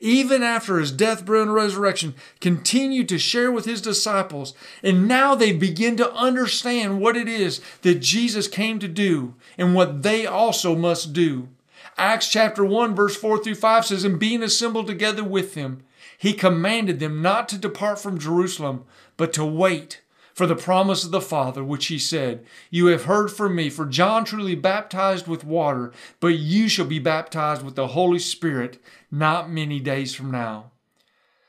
even 0.00 0.42
after 0.42 0.78
his 0.78 0.92
death, 0.92 1.24
burial, 1.24 1.44
and 1.44 1.54
resurrection, 1.54 2.14
continued 2.40 3.08
to 3.08 3.18
share 3.18 3.50
with 3.50 3.64
his 3.64 3.80
disciples. 3.80 4.54
And 4.82 5.08
now 5.08 5.34
they 5.34 5.52
begin 5.52 5.96
to 5.98 6.12
understand 6.12 7.00
what 7.00 7.16
it 7.16 7.28
is 7.28 7.60
that 7.82 8.00
Jesus 8.00 8.48
came 8.48 8.78
to 8.80 8.88
do 8.88 9.34
and 9.56 9.74
what 9.74 10.02
they 10.02 10.26
also 10.26 10.74
must 10.74 11.12
do. 11.12 11.48
Acts 11.96 12.28
chapter 12.28 12.64
1, 12.64 12.94
verse 12.94 13.16
4 13.16 13.42
through 13.42 13.54
5 13.54 13.86
says, 13.86 14.04
And 14.04 14.18
being 14.18 14.42
assembled 14.42 14.86
together 14.86 15.22
with 15.22 15.54
them, 15.54 15.84
he 16.18 16.32
commanded 16.32 17.00
them 17.00 17.22
not 17.22 17.48
to 17.50 17.58
depart 17.58 18.00
from 18.00 18.18
Jerusalem, 18.18 18.84
but 19.16 19.32
to 19.34 19.44
wait 19.44 20.00
for 20.34 20.46
the 20.46 20.56
promise 20.56 21.04
of 21.04 21.12
the 21.12 21.20
Father, 21.20 21.64
which 21.64 21.86
he 21.86 21.98
said, 21.98 22.44
You 22.68 22.86
have 22.86 23.04
heard 23.04 23.30
from 23.30 23.54
me, 23.54 23.70
for 23.70 23.86
John 23.86 24.24
truly 24.24 24.56
baptized 24.56 25.28
with 25.28 25.44
water, 25.44 25.92
but 26.20 26.38
you 26.38 26.68
shall 26.68 26.86
be 26.86 26.98
baptized 26.98 27.62
with 27.64 27.76
the 27.76 27.88
Holy 27.88 28.18
Spirit 28.18 28.82
not 29.10 29.48
many 29.48 29.78
days 29.78 30.12
from 30.14 30.32
now. 30.32 30.72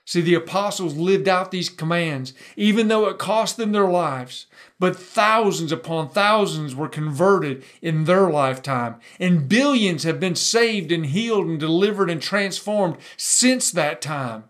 See, 0.08 0.22
the 0.22 0.36
apostles 0.36 0.96
lived 0.96 1.28
out 1.28 1.50
these 1.50 1.68
commands, 1.68 2.34
even 2.56 2.90
though 2.90 3.08
it 3.08 3.18
cost 3.18 3.58
them 3.58 3.72
their 3.72 3.90
lives. 3.90 4.46
But 4.80 4.96
thousands 4.96 5.72
upon 5.72 6.10
thousands 6.10 6.76
were 6.76 6.88
converted 6.88 7.64
in 7.82 8.04
their 8.04 8.30
lifetime, 8.30 8.98
and 9.20 9.50
billions 9.50 10.04
have 10.04 10.20
been 10.20 10.36
saved 10.36 10.92
and 10.92 11.08
healed 11.08 11.48
and 11.48 11.60
delivered 11.60 12.12
and 12.12 12.22
transformed 12.22 12.98
since 13.18 13.72
that 13.72 14.00
time. 14.00 14.44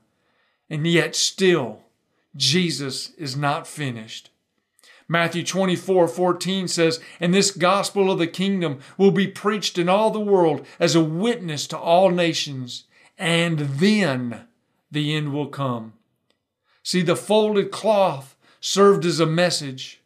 And 0.69 0.85
yet, 0.85 1.15
still, 1.15 1.84
Jesus 2.35 3.11
is 3.11 3.35
not 3.35 3.67
finished. 3.67 4.29
Matthew 5.07 5.43
24, 5.43 6.07
14 6.07 6.67
says, 6.67 6.99
And 7.19 7.33
this 7.33 7.51
gospel 7.51 8.11
of 8.11 8.17
the 8.17 8.27
kingdom 8.27 8.79
will 8.97 9.11
be 9.11 9.27
preached 9.27 9.77
in 9.77 9.87
all 9.87 10.09
the 10.09 10.19
world 10.19 10.65
as 10.79 10.95
a 10.95 11.03
witness 11.03 11.67
to 11.67 11.77
all 11.77 12.09
nations, 12.09 12.85
and 13.17 13.59
then 13.59 14.47
the 14.91 15.15
end 15.15 15.31
will 15.31 15.47
come. 15.47 15.93
See, 16.81 17.01
the 17.01 17.15
folded 17.15 17.71
cloth 17.71 18.35
served 18.59 19.05
as 19.05 19.19
a 19.19 19.25
message 19.25 20.01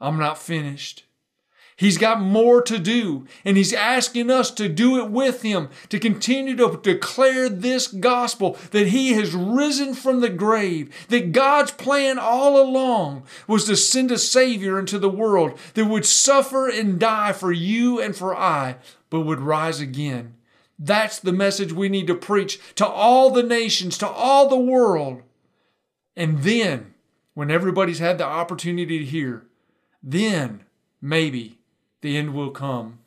I'm 0.00 0.18
not 0.18 0.38
finished. 0.38 1.04
He's 1.78 1.96
got 1.96 2.20
more 2.20 2.60
to 2.62 2.76
do, 2.76 3.24
and 3.44 3.56
He's 3.56 3.72
asking 3.72 4.32
us 4.32 4.50
to 4.50 4.68
do 4.68 4.98
it 4.98 5.12
with 5.12 5.42
Him, 5.42 5.68
to 5.90 6.00
continue 6.00 6.56
to 6.56 6.80
declare 6.82 7.48
this 7.48 7.86
gospel 7.86 8.58
that 8.72 8.88
He 8.88 9.12
has 9.12 9.32
risen 9.32 9.94
from 9.94 10.18
the 10.18 10.28
grave, 10.28 10.92
that 11.06 11.30
God's 11.30 11.70
plan 11.70 12.18
all 12.18 12.60
along 12.60 13.22
was 13.46 13.64
to 13.66 13.76
send 13.76 14.10
a 14.10 14.18
Savior 14.18 14.76
into 14.76 14.98
the 14.98 15.08
world 15.08 15.56
that 15.74 15.84
would 15.84 16.04
suffer 16.04 16.68
and 16.68 16.98
die 16.98 17.32
for 17.32 17.52
you 17.52 18.00
and 18.00 18.16
for 18.16 18.36
I, 18.36 18.78
but 19.08 19.20
would 19.20 19.40
rise 19.40 19.78
again. 19.78 20.34
That's 20.80 21.20
the 21.20 21.32
message 21.32 21.72
we 21.72 21.88
need 21.88 22.08
to 22.08 22.16
preach 22.16 22.58
to 22.74 22.88
all 22.88 23.30
the 23.30 23.44
nations, 23.44 23.96
to 23.98 24.08
all 24.08 24.48
the 24.48 24.58
world. 24.58 25.22
And 26.16 26.40
then, 26.40 26.94
when 27.34 27.52
everybody's 27.52 28.00
had 28.00 28.18
the 28.18 28.26
opportunity 28.26 28.98
to 28.98 29.04
hear, 29.04 29.46
then 30.02 30.64
maybe 31.00 31.57
the 32.00 32.16
end 32.16 32.34
will 32.34 32.50
come. 32.50 32.98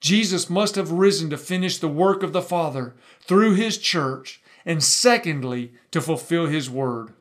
Jesus 0.00 0.50
must 0.50 0.74
have 0.74 0.90
risen 0.90 1.30
to 1.30 1.38
finish 1.38 1.78
the 1.78 1.88
work 1.88 2.22
of 2.22 2.32
the 2.32 2.42
Father 2.42 2.94
through 3.20 3.54
his 3.54 3.78
church, 3.78 4.42
and 4.64 4.82
secondly, 4.82 5.72
to 5.92 6.00
fulfill 6.00 6.46
his 6.46 6.68
word. 6.68 7.12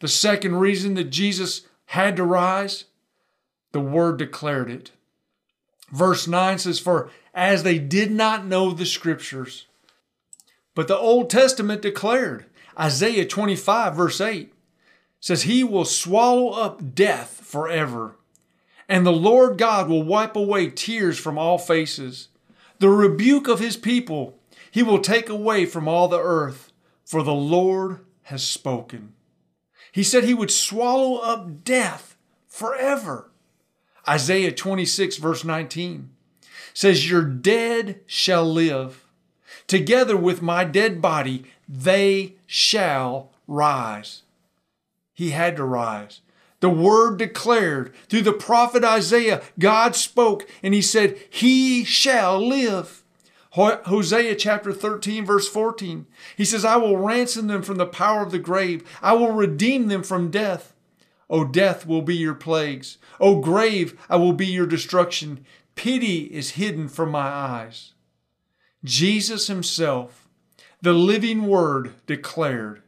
The 0.00 0.08
second 0.08 0.56
reason 0.56 0.94
that 0.94 1.10
Jesus 1.10 1.66
had 1.86 2.16
to 2.16 2.24
rise, 2.24 2.84
the 3.72 3.80
word 3.80 4.18
declared 4.18 4.70
it. 4.70 4.90
Verse 5.90 6.26
9 6.26 6.58
says, 6.58 6.78
For 6.78 7.10
as 7.34 7.62
they 7.62 7.78
did 7.78 8.10
not 8.10 8.46
know 8.46 8.70
the 8.70 8.86
scriptures, 8.86 9.66
but 10.74 10.88
the 10.88 10.96
Old 10.98 11.30
Testament 11.30 11.82
declared, 11.82 12.46
Isaiah 12.78 13.26
25, 13.26 13.94
verse 13.94 14.20
8, 14.20 14.52
says 15.20 15.42
he 15.42 15.64
will 15.64 15.84
swallow 15.84 16.50
up 16.50 16.94
death 16.94 17.40
forever, 17.42 18.16
and 18.88 19.04
the 19.04 19.12
Lord 19.12 19.58
God 19.58 19.88
will 19.88 20.02
wipe 20.02 20.36
away 20.36 20.70
tears 20.70 21.18
from 21.18 21.38
all 21.38 21.58
faces. 21.58 22.28
The 22.78 22.88
rebuke 22.88 23.48
of 23.48 23.58
his 23.58 23.76
people 23.76 24.38
he 24.76 24.82
will 24.82 24.98
take 24.98 25.30
away 25.30 25.64
from 25.64 25.88
all 25.88 26.06
the 26.06 26.20
earth, 26.20 26.70
for 27.02 27.22
the 27.22 27.32
Lord 27.32 28.00
has 28.24 28.46
spoken. 28.46 29.14
He 29.90 30.02
said 30.02 30.24
he 30.24 30.34
would 30.34 30.50
swallow 30.50 31.16
up 31.16 31.64
death 31.64 32.18
forever. 32.46 33.30
Isaiah 34.06 34.52
26, 34.52 35.16
verse 35.16 35.44
19 35.44 36.10
says, 36.74 37.08
Your 37.08 37.22
dead 37.22 38.00
shall 38.04 38.44
live. 38.44 39.06
Together 39.66 40.14
with 40.14 40.42
my 40.42 40.62
dead 40.64 41.00
body, 41.00 41.44
they 41.66 42.34
shall 42.46 43.30
rise. 43.48 44.24
He 45.14 45.30
had 45.30 45.56
to 45.56 45.64
rise. 45.64 46.20
The 46.60 46.70
word 46.70 47.18
declared 47.18 47.94
through 48.08 48.22
the 48.22 48.32
prophet 48.32 48.84
Isaiah, 48.84 49.42
God 49.58 49.94
spoke 49.94 50.48
and 50.62 50.72
he 50.72 50.82
said, 50.82 51.18
He 51.28 51.84
shall 51.84 52.44
live. 52.44 53.02
Hosea 53.50 54.34
chapter 54.36 54.72
13, 54.72 55.24
verse 55.24 55.48
14. 55.48 56.06
He 56.36 56.44
says, 56.44 56.64
I 56.64 56.76
will 56.76 56.98
ransom 56.98 57.46
them 57.46 57.62
from 57.62 57.76
the 57.76 57.86
power 57.86 58.22
of 58.22 58.30
the 58.30 58.38
grave. 58.38 58.86
I 59.00 59.14
will 59.14 59.32
redeem 59.32 59.88
them 59.88 60.02
from 60.02 60.30
death. 60.30 60.74
O 61.30 61.44
death 61.44 61.86
will 61.86 62.02
be 62.02 62.16
your 62.16 62.34
plagues. 62.34 62.98
O 63.18 63.40
grave, 63.40 63.98
I 64.10 64.16
will 64.16 64.34
be 64.34 64.46
your 64.46 64.66
destruction. 64.66 65.44
Pity 65.74 66.24
is 66.24 66.50
hidden 66.52 66.88
from 66.88 67.10
my 67.10 67.26
eyes. 67.26 67.92
Jesus 68.84 69.46
himself, 69.46 70.28
the 70.82 70.92
living 70.92 71.46
word, 71.46 71.94
declared 72.06 72.82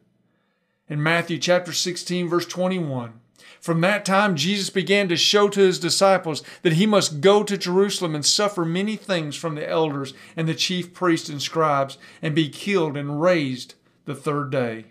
in 0.87 1.03
Matthew 1.03 1.39
chapter 1.39 1.73
16, 1.73 2.29
verse 2.29 2.47
21. 2.47 3.21
From 3.61 3.81
that 3.81 4.05
time, 4.05 4.37
Jesus 4.37 4.71
began 4.71 5.09
to 5.09 5.17
show 5.17 5.49
to 5.49 5.61
his 5.61 5.79
disciples 5.79 6.43
that 6.63 6.75
he 6.75 6.87
must 6.87 7.21
go 7.21 7.43
to 7.43 7.59
Jerusalem 7.59 8.15
and 8.15 8.25
suffer 8.25 8.65
many 8.65 8.97
things 8.97 9.37
from 9.37 9.55
the 9.55 9.69
elders 9.69 10.15
and 10.37 10.49
the 10.49 10.55
chief 10.55 10.95
priests 10.95 11.29
and 11.29 11.43
scribes 11.43 11.99
and 12.23 12.35
be 12.35 12.49
killed 12.49 12.97
and 12.97 13.21
raised 13.21 13.75
the 14.05 14.15
third 14.15 14.51
day. 14.51 14.87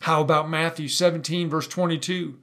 How 0.00 0.20
about 0.20 0.50
Matthew 0.50 0.88
17, 0.88 1.48
verse 1.48 1.66
22? 1.68 2.36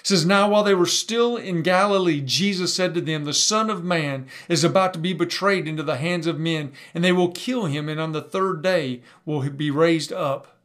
It 0.00 0.06
says, 0.06 0.24
Now 0.24 0.48
while 0.48 0.62
they 0.62 0.74
were 0.74 0.86
still 0.86 1.36
in 1.36 1.62
Galilee, 1.62 2.22
Jesus 2.22 2.74
said 2.74 2.94
to 2.94 3.00
them, 3.00 3.24
The 3.24 3.34
Son 3.34 3.68
of 3.68 3.84
Man 3.84 4.26
is 4.48 4.64
about 4.64 4.94
to 4.94 4.98
be 4.98 5.12
betrayed 5.12 5.68
into 5.68 5.82
the 5.82 5.98
hands 5.98 6.26
of 6.26 6.38
men, 6.38 6.72
and 6.94 7.04
they 7.04 7.12
will 7.12 7.32
kill 7.32 7.66
him, 7.66 7.88
and 7.88 8.00
on 8.00 8.12
the 8.12 8.22
third 8.22 8.62
day 8.62 9.02
will 9.26 9.42
he 9.42 9.50
be 9.50 9.70
raised 9.70 10.12
up. 10.12 10.56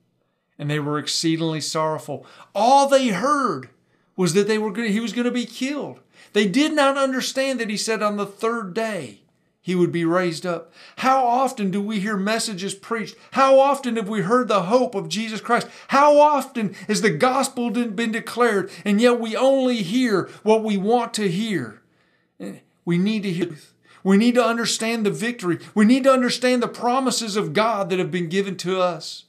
And 0.57 0.69
they 0.69 0.79
were 0.79 0.97
exceedingly 0.97 1.59
sorrowful. 1.59 2.25
All 2.53 2.87
they 2.87 3.09
heard 3.09 3.69
was 4.15 4.33
that 4.33 4.47
they 4.47 4.57
were 4.57 4.71
going, 4.71 4.91
he 4.91 4.99
was 4.99 5.13
going 5.13 5.25
to 5.25 5.31
be 5.31 5.45
killed. 5.45 5.99
They 6.33 6.47
did 6.47 6.73
not 6.73 6.97
understand 6.97 7.59
that 7.59 7.69
he 7.69 7.77
said 7.77 8.01
on 8.01 8.17
the 8.17 8.25
third 8.25 8.73
day 8.73 9.21
he 9.61 9.73
would 9.73 9.91
be 9.91 10.05
raised 10.05 10.45
up. 10.45 10.71
How 10.97 11.25
often 11.25 11.71
do 11.71 11.81
we 11.81 11.99
hear 11.99 12.17
messages 12.17 12.75
preached? 12.75 13.15
How 13.31 13.59
often 13.59 13.95
have 13.95 14.07
we 14.07 14.21
heard 14.21 14.47
the 14.47 14.63
hope 14.63 14.93
of 14.93 15.09
Jesus 15.09 15.41
Christ? 15.41 15.67
How 15.87 16.19
often 16.19 16.73
has 16.87 17.01
the 17.01 17.09
gospel 17.09 17.71
been 17.71 18.11
declared 18.11 18.69
and 18.83 19.01
yet 19.01 19.19
we 19.19 19.35
only 19.35 19.77
hear 19.77 20.29
what 20.43 20.63
we 20.63 20.77
want 20.77 21.13
to 21.15 21.29
hear? 21.29 21.81
We 22.85 22.97
need 22.97 23.23
to 23.23 23.31
hear. 23.31 23.55
We 24.03 24.17
need 24.17 24.35
to 24.35 24.45
understand 24.45 25.03
the 25.03 25.09
victory. 25.09 25.57
We 25.73 25.85
need 25.85 26.03
to 26.03 26.11
understand 26.11 26.61
the 26.61 26.67
promises 26.67 27.35
of 27.35 27.53
God 27.53 27.89
that 27.89 27.97
have 27.97 28.11
been 28.11 28.29
given 28.29 28.55
to 28.57 28.79
us. 28.79 29.23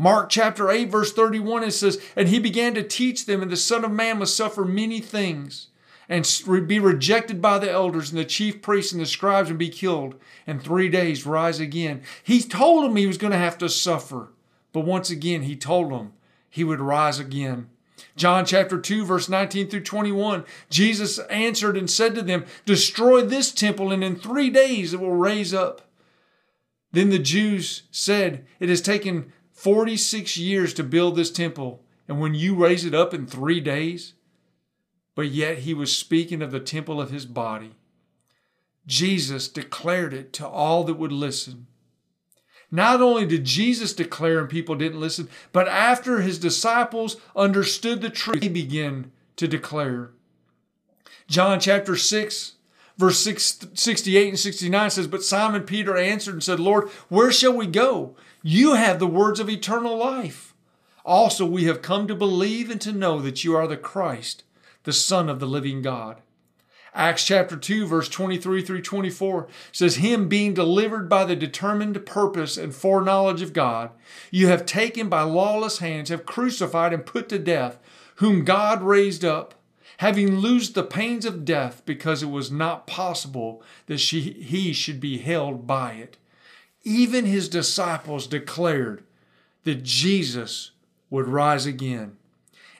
Mark 0.00 0.30
chapter 0.30 0.70
8, 0.70 0.90
verse 0.90 1.12
31, 1.12 1.62
it 1.62 1.72
says, 1.72 2.02
And 2.16 2.26
he 2.26 2.38
began 2.38 2.72
to 2.72 2.82
teach 2.82 3.26
them, 3.26 3.42
and 3.42 3.50
the 3.50 3.56
Son 3.56 3.84
of 3.84 3.92
Man 3.92 4.20
must 4.20 4.34
suffer 4.34 4.64
many 4.64 4.98
things 4.98 5.66
and 6.08 6.26
be 6.66 6.78
rejected 6.78 7.42
by 7.42 7.58
the 7.58 7.70
elders 7.70 8.08
and 8.08 8.18
the 8.18 8.24
chief 8.24 8.62
priests 8.62 8.92
and 8.92 9.02
the 9.02 9.04
scribes 9.04 9.50
and 9.50 9.58
be 9.58 9.68
killed, 9.68 10.14
and 10.46 10.62
three 10.62 10.88
days 10.88 11.26
rise 11.26 11.60
again. 11.60 12.00
He 12.22 12.40
told 12.40 12.82
them 12.82 12.96
he 12.96 13.06
was 13.06 13.18
going 13.18 13.32
to 13.32 13.38
have 13.38 13.58
to 13.58 13.68
suffer, 13.68 14.32
but 14.72 14.86
once 14.86 15.10
again, 15.10 15.42
he 15.42 15.54
told 15.54 15.92
them 15.92 16.14
he 16.48 16.64
would 16.64 16.80
rise 16.80 17.18
again. 17.18 17.68
John 18.16 18.46
chapter 18.46 18.80
2, 18.80 19.04
verse 19.04 19.28
19 19.28 19.68
through 19.68 19.82
21, 19.82 20.46
Jesus 20.70 21.18
answered 21.28 21.76
and 21.76 21.90
said 21.90 22.14
to 22.14 22.22
them, 22.22 22.46
Destroy 22.64 23.20
this 23.20 23.52
temple, 23.52 23.92
and 23.92 24.02
in 24.02 24.16
three 24.16 24.48
days 24.48 24.94
it 24.94 25.00
will 25.00 25.12
raise 25.12 25.52
up. 25.52 25.82
Then 26.90 27.10
the 27.10 27.18
Jews 27.18 27.82
said, 27.90 28.46
It 28.58 28.70
has 28.70 28.80
taken 28.80 29.32
46 29.60 30.38
years 30.38 30.72
to 30.72 30.82
build 30.82 31.16
this 31.16 31.30
temple, 31.30 31.82
and 32.08 32.18
when 32.18 32.34
you 32.34 32.54
raise 32.54 32.86
it 32.86 32.94
up 32.94 33.12
in 33.12 33.26
three 33.26 33.60
days, 33.60 34.14
but 35.14 35.28
yet 35.28 35.58
he 35.58 35.74
was 35.74 35.94
speaking 35.94 36.40
of 36.40 36.50
the 36.50 36.60
temple 36.60 36.98
of 36.98 37.10
his 37.10 37.26
body. 37.26 37.72
Jesus 38.86 39.48
declared 39.48 40.14
it 40.14 40.32
to 40.32 40.48
all 40.48 40.82
that 40.84 40.94
would 40.94 41.12
listen. 41.12 41.66
Not 42.70 43.02
only 43.02 43.26
did 43.26 43.44
Jesus 43.44 43.92
declare 43.92 44.38
and 44.38 44.48
people 44.48 44.76
didn't 44.76 44.98
listen, 44.98 45.28
but 45.52 45.68
after 45.68 46.22
his 46.22 46.38
disciples 46.38 47.18
understood 47.36 48.00
the 48.00 48.08
truth, 48.08 48.42
he 48.42 48.48
began 48.48 49.12
to 49.36 49.46
declare. 49.46 50.12
John 51.28 51.60
chapter 51.60 51.96
6, 51.96 52.52
verse 52.96 53.18
68 53.74 54.28
and 54.30 54.38
69 54.38 54.90
says, 54.90 55.06
But 55.06 55.22
Simon 55.22 55.64
Peter 55.64 55.98
answered 55.98 56.32
and 56.32 56.42
said, 56.42 56.60
Lord, 56.60 56.88
where 57.10 57.30
shall 57.30 57.52
we 57.52 57.66
go? 57.66 58.16
You 58.42 58.74
have 58.74 58.98
the 58.98 59.06
words 59.06 59.38
of 59.38 59.50
eternal 59.50 59.96
life. 59.98 60.54
Also, 61.04 61.44
we 61.44 61.64
have 61.64 61.82
come 61.82 62.06
to 62.06 62.14
believe 62.14 62.70
and 62.70 62.80
to 62.80 62.92
know 62.92 63.20
that 63.20 63.44
you 63.44 63.54
are 63.54 63.66
the 63.66 63.76
Christ, 63.76 64.44
the 64.84 64.92
Son 64.92 65.28
of 65.28 65.40
the 65.40 65.46
living 65.46 65.82
God. 65.82 66.22
Acts 66.94 67.24
chapter 67.24 67.56
2, 67.56 67.86
verse 67.86 68.08
23 68.08 68.62
through 68.62 68.82
24 68.82 69.46
says, 69.72 69.96
Him 69.96 70.28
being 70.28 70.54
delivered 70.54 71.08
by 71.08 71.24
the 71.24 71.36
determined 71.36 72.04
purpose 72.06 72.56
and 72.56 72.74
foreknowledge 72.74 73.42
of 73.42 73.52
God, 73.52 73.90
you 74.30 74.48
have 74.48 74.66
taken 74.66 75.08
by 75.08 75.22
lawless 75.22 75.78
hands, 75.78 76.08
have 76.08 76.26
crucified 76.26 76.92
and 76.92 77.06
put 77.06 77.28
to 77.28 77.38
death, 77.38 77.78
whom 78.16 78.44
God 78.44 78.82
raised 78.82 79.24
up, 79.24 79.54
having 79.98 80.36
loosed 80.36 80.74
the 80.74 80.82
pains 80.82 81.24
of 81.24 81.44
death, 81.44 81.82
because 81.84 82.22
it 82.22 82.30
was 82.30 82.50
not 82.50 82.86
possible 82.86 83.62
that 83.86 83.98
she, 83.98 84.20
he 84.20 84.72
should 84.72 84.98
be 84.98 85.18
held 85.18 85.66
by 85.66 85.92
it. 85.92 86.16
Even 86.82 87.26
his 87.26 87.48
disciples 87.48 88.26
declared 88.26 89.02
that 89.64 89.82
Jesus 89.82 90.70
would 91.10 91.28
rise 91.28 91.66
again. 91.66 92.16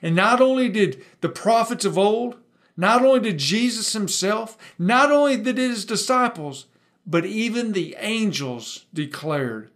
And 0.01 0.15
not 0.15 0.41
only 0.41 0.69
did 0.69 1.03
the 1.21 1.29
prophets 1.29 1.85
of 1.85 1.97
old, 1.97 2.37
not 2.75 3.03
only 3.03 3.19
did 3.19 3.37
Jesus 3.37 3.93
himself, 3.93 4.57
not 4.79 5.11
only 5.11 5.37
did 5.37 5.57
his 5.57 5.85
disciples, 5.85 6.65
but 7.05 7.25
even 7.25 7.71
the 7.71 7.95
angels 7.99 8.85
declared. 8.93 9.69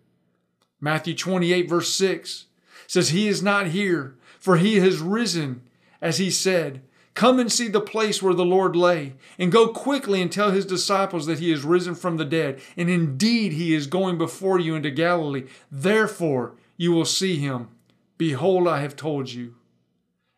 Matthew 0.80 1.16
28, 1.16 1.70
verse 1.70 1.94
6 1.94 2.46
says, 2.88 3.10
He 3.10 3.28
is 3.28 3.44
not 3.44 3.68
here, 3.68 4.16
for 4.40 4.58
he 4.58 4.80
has 4.80 5.00
risen, 5.00 5.62
as 6.02 6.18
he 6.18 6.30
said. 6.30 6.82
Come 7.16 7.40
and 7.40 7.52
see 7.52 7.70
the 7.70 7.82
place 7.82 8.22
where 8.22 8.34
the 8.34 8.46
Lord 8.46 8.76
lay, 8.76 9.14
and 9.40 9.52
go 9.52 9.70
quickly 9.70 10.22
and 10.22 10.32
tell 10.32 10.52
his 10.52 10.66
disciples 10.66 11.26
that 11.26 11.40
he 11.40 11.52
is 11.52 11.64
risen 11.64 11.96
from 11.96 12.18
the 12.18 12.26
dead, 12.26 12.62
and 12.76 12.90
indeed 12.90 13.54
he 13.54 13.74
is 13.74 13.88
going 13.88 14.18
before 14.18 14.60
you 14.60 14.76
into 14.76 14.92
Galilee. 14.92 15.46
Therefore 15.72 16.56
you 16.78 16.92
will 16.92 17.06
see 17.06 17.38
him. 17.38 17.70
Behold, 18.18 18.68
I 18.68 18.82
have 18.82 18.96
told 18.96 19.32
you. 19.32 19.56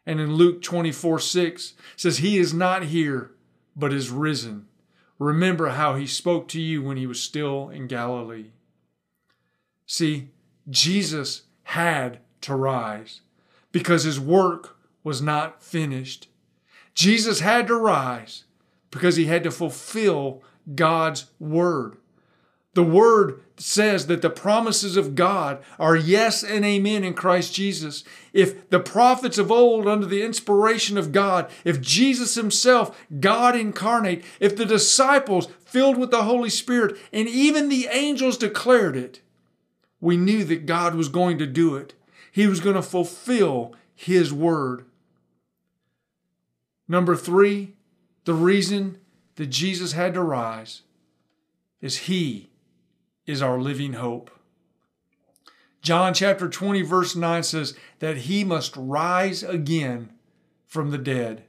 And 0.05 0.19
in 0.21 0.35
Luke 0.35 0.61
24 0.61 1.19
6 1.19 1.73
says, 1.95 2.19
He 2.19 2.37
is 2.37 2.53
not 2.53 2.85
here, 2.85 3.31
but 3.75 3.91
is 3.91 4.09
risen. 4.09 4.67
Remember 5.19 5.69
how 5.69 5.95
he 5.95 6.05
spoke 6.05 6.47
to 6.49 6.61
you 6.61 6.83
when 6.83 6.97
he 6.97 7.07
was 7.07 7.21
still 7.21 7.69
in 7.69 7.87
Galilee. 7.87 8.51
See, 9.87 10.29
Jesus 10.69 11.43
had 11.63 12.19
to 12.41 12.55
rise 12.55 13.21
because 13.71 14.03
his 14.03 14.19
work 14.19 14.77
was 15.03 15.21
not 15.21 15.63
finished. 15.63 16.27
Jesus 16.97 17.41
had 17.41 17.67
to 17.67 17.75
rise 17.75 18.45
because 18.89 19.17
he 19.17 19.25
had 19.25 19.43
to 19.43 19.51
fulfill 19.51 20.41
God's 20.73 21.27
word. 21.39 21.97
The 22.73 22.81
word 22.81 23.39
says 23.57 24.07
that 24.07 24.23
the 24.23 24.31
promises 24.31 24.97
of 24.97 25.13
God 25.13 25.63
are 25.77 25.95
yes 25.95 26.43
and 26.43 26.65
amen 26.65 27.03
in 27.03 27.13
Christ 27.13 27.53
Jesus. 27.53 28.03
If 28.33 28.67
the 28.71 28.79
prophets 28.79 29.37
of 29.37 29.51
old, 29.51 29.87
under 29.87 30.07
the 30.07 30.23
inspiration 30.23 30.97
of 30.97 31.11
God, 31.11 31.51
if 31.63 31.79
Jesus 31.81 32.33
himself, 32.33 33.05
God 33.19 33.55
incarnate, 33.55 34.25
if 34.39 34.57
the 34.57 34.65
disciples 34.65 35.49
filled 35.65 35.97
with 35.97 36.09
the 36.09 36.23
Holy 36.23 36.49
Spirit, 36.49 36.97
and 37.13 37.27
even 37.27 37.69
the 37.69 37.87
angels 37.91 38.39
declared 38.39 38.95
it, 38.95 39.21
we 40.01 40.17
knew 40.17 40.43
that 40.45 40.65
God 40.65 40.95
was 40.95 41.09
going 41.09 41.37
to 41.37 41.45
do 41.45 41.75
it. 41.75 41.93
He 42.31 42.47
was 42.47 42.59
going 42.59 42.75
to 42.75 42.81
fulfill 42.81 43.75
his 43.93 44.33
word. 44.33 44.86
Number 46.87 47.15
three, 47.15 47.75
the 48.25 48.33
reason 48.33 48.99
that 49.35 49.47
Jesus 49.47 49.93
had 49.93 50.13
to 50.13 50.21
rise 50.21 50.83
is 51.81 51.97
He 51.99 52.49
is 53.25 53.41
our 53.41 53.59
living 53.59 53.93
hope. 53.93 54.31
John 55.81 56.13
chapter 56.13 56.49
20, 56.49 56.81
verse 56.81 57.15
9 57.15 57.43
says 57.43 57.73
that 57.99 58.17
he 58.17 58.43
must 58.43 58.75
rise 58.75 59.43
again 59.43 60.11
from 60.65 60.91
the 60.91 60.97
dead. 60.97 61.43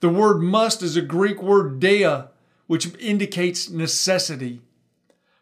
The 0.00 0.08
word 0.08 0.42
must 0.42 0.82
is 0.82 0.96
a 0.96 1.02
Greek 1.02 1.42
word 1.42 1.80
dei, 1.80 2.24
which 2.66 2.94
indicates 2.96 3.70
necessity. 3.70 4.60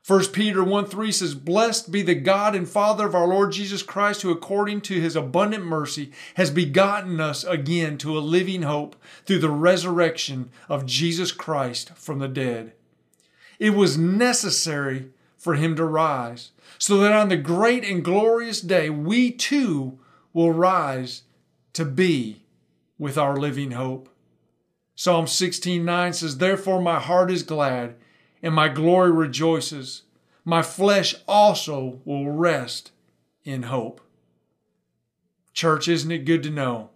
1 0.07 0.27
Peter 0.27 0.63
1 0.63 0.87
3 0.87 1.11
says, 1.11 1.35
Blessed 1.35 1.91
be 1.91 2.01
the 2.01 2.15
God 2.15 2.55
and 2.55 2.69
Father 2.69 3.07
of 3.07 3.15
our 3.17 3.27
Lord 3.27 3.51
Jesus 3.51 3.83
Christ, 3.83 4.23
who 4.23 4.31
according 4.31 4.83
to 4.83 5.01
his 5.01 5.17
abundant 5.17 5.65
mercy 5.65 6.13
has 6.35 6.49
begotten 6.49 7.21
us 7.21 7.43
again 7.43 7.99
to 7.99 8.17
a 8.17 8.21
living 8.21 8.63
hope 8.63 8.95
through 9.25 9.41
the 9.41 9.51
resurrection 9.51 10.51
of 10.69 10.87
Jesus 10.87 11.33
Christ 11.33 11.91
from 11.97 12.21
the 12.21 12.29
dead. 12.29 12.75
It 13.59 13.71
was 13.71 13.99
necessary 13.99 15.09
for 15.37 15.55
him 15.55 15.75
to 15.75 15.85
rise, 15.85 16.53
so 16.79 16.99
that 16.99 17.13
on 17.13 17.29
the 17.29 17.37
great 17.37 17.83
and 17.85 18.05
glorious 18.05 18.61
day 18.61 18.89
we 18.89 19.33
too 19.33 19.99
will 20.33 20.53
rise 20.53 21.23
to 21.73 21.85
be 21.85 22.45
with 22.97 23.19
our 23.19 23.37
living 23.37 23.73
hope. 23.73 24.09
Psalm 24.95 25.27
16:9 25.27 26.15
says, 26.15 26.39
Therefore 26.39 26.81
my 26.81 27.01
heart 27.01 27.33
is 27.33 27.43
glad 27.43 27.97
and 28.47 28.55
my 28.55 28.69
glory 28.69 29.11
rejoices. 29.11 30.03
My 30.45 30.63
flesh 30.63 31.17
also 31.27 32.01
will 32.05 32.31
rest 32.31 32.93
in 33.43 33.65
hope. 33.65 34.01
Church, 35.53 35.89
isn't 35.89 36.13
it 36.13 36.25
good 36.25 36.45
to 36.45 36.51
know 36.51 36.91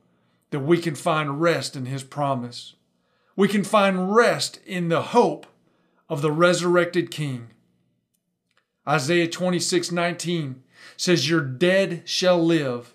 that 0.51 0.61
we 0.61 0.79
can 0.79 0.95
find 0.95 1.41
rest 1.41 1.75
in 1.75 1.87
His 1.87 2.05
promise? 2.05 2.77
We 3.35 3.49
can 3.49 3.65
find 3.65 4.15
rest 4.15 4.61
in 4.65 4.91
the 4.91 5.03
hope 5.03 5.45
of 6.09 6.23
the 6.23 6.31
resurrected 6.31 7.11
King. 7.11 7.49
Isaiah 8.87 9.27
26 9.27 9.91
19 9.91 10.63
says, 10.97 11.29
Your 11.29 11.41
dead 11.41 12.03
shall 12.05 12.41
live, 12.41 12.95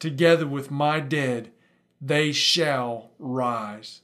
together 0.00 0.48
with 0.48 0.72
my 0.72 0.98
dead, 0.98 1.52
they 2.00 2.32
shall 2.32 3.12
rise. 3.20 4.00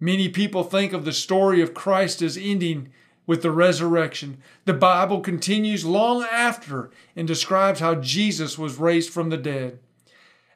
Many 0.00 0.28
people 0.28 0.64
think 0.64 0.92
of 0.92 1.04
the 1.04 1.12
story 1.12 1.62
of 1.62 1.74
Christ 1.74 2.20
as 2.20 2.36
ending 2.36 2.90
with 3.26 3.42
the 3.42 3.50
resurrection. 3.50 4.38
The 4.64 4.74
Bible 4.74 5.20
continues 5.20 5.84
long 5.84 6.22
after 6.24 6.90
and 7.16 7.26
describes 7.26 7.80
how 7.80 7.96
Jesus 7.96 8.58
was 8.58 8.78
raised 8.78 9.10
from 9.10 9.30
the 9.30 9.36
dead. 9.36 9.78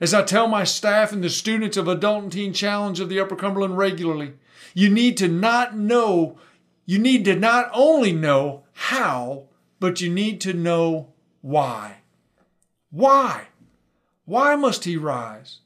As 0.00 0.14
I 0.14 0.22
tell 0.22 0.46
my 0.46 0.64
staff 0.64 1.12
and 1.12 1.24
the 1.24 1.30
students 1.30 1.76
of 1.76 1.88
Adult 1.88 2.24
and 2.24 2.32
Teen 2.32 2.52
Challenge 2.52 3.00
of 3.00 3.08
the 3.08 3.18
Upper 3.18 3.36
Cumberland 3.36 3.76
regularly, 3.76 4.34
you 4.74 4.90
need 4.90 5.16
to 5.16 5.28
not 5.28 5.76
know, 5.76 6.38
you 6.86 6.98
need 6.98 7.24
to 7.24 7.34
not 7.34 7.70
only 7.72 8.12
know 8.12 8.64
how, 8.74 9.44
but 9.80 10.00
you 10.00 10.10
need 10.10 10.40
to 10.42 10.52
know 10.52 11.08
why. 11.40 11.96
Why? 12.90 13.48
Why 14.24 14.56
must 14.56 14.84
he 14.84 14.96
rise? 14.96 15.60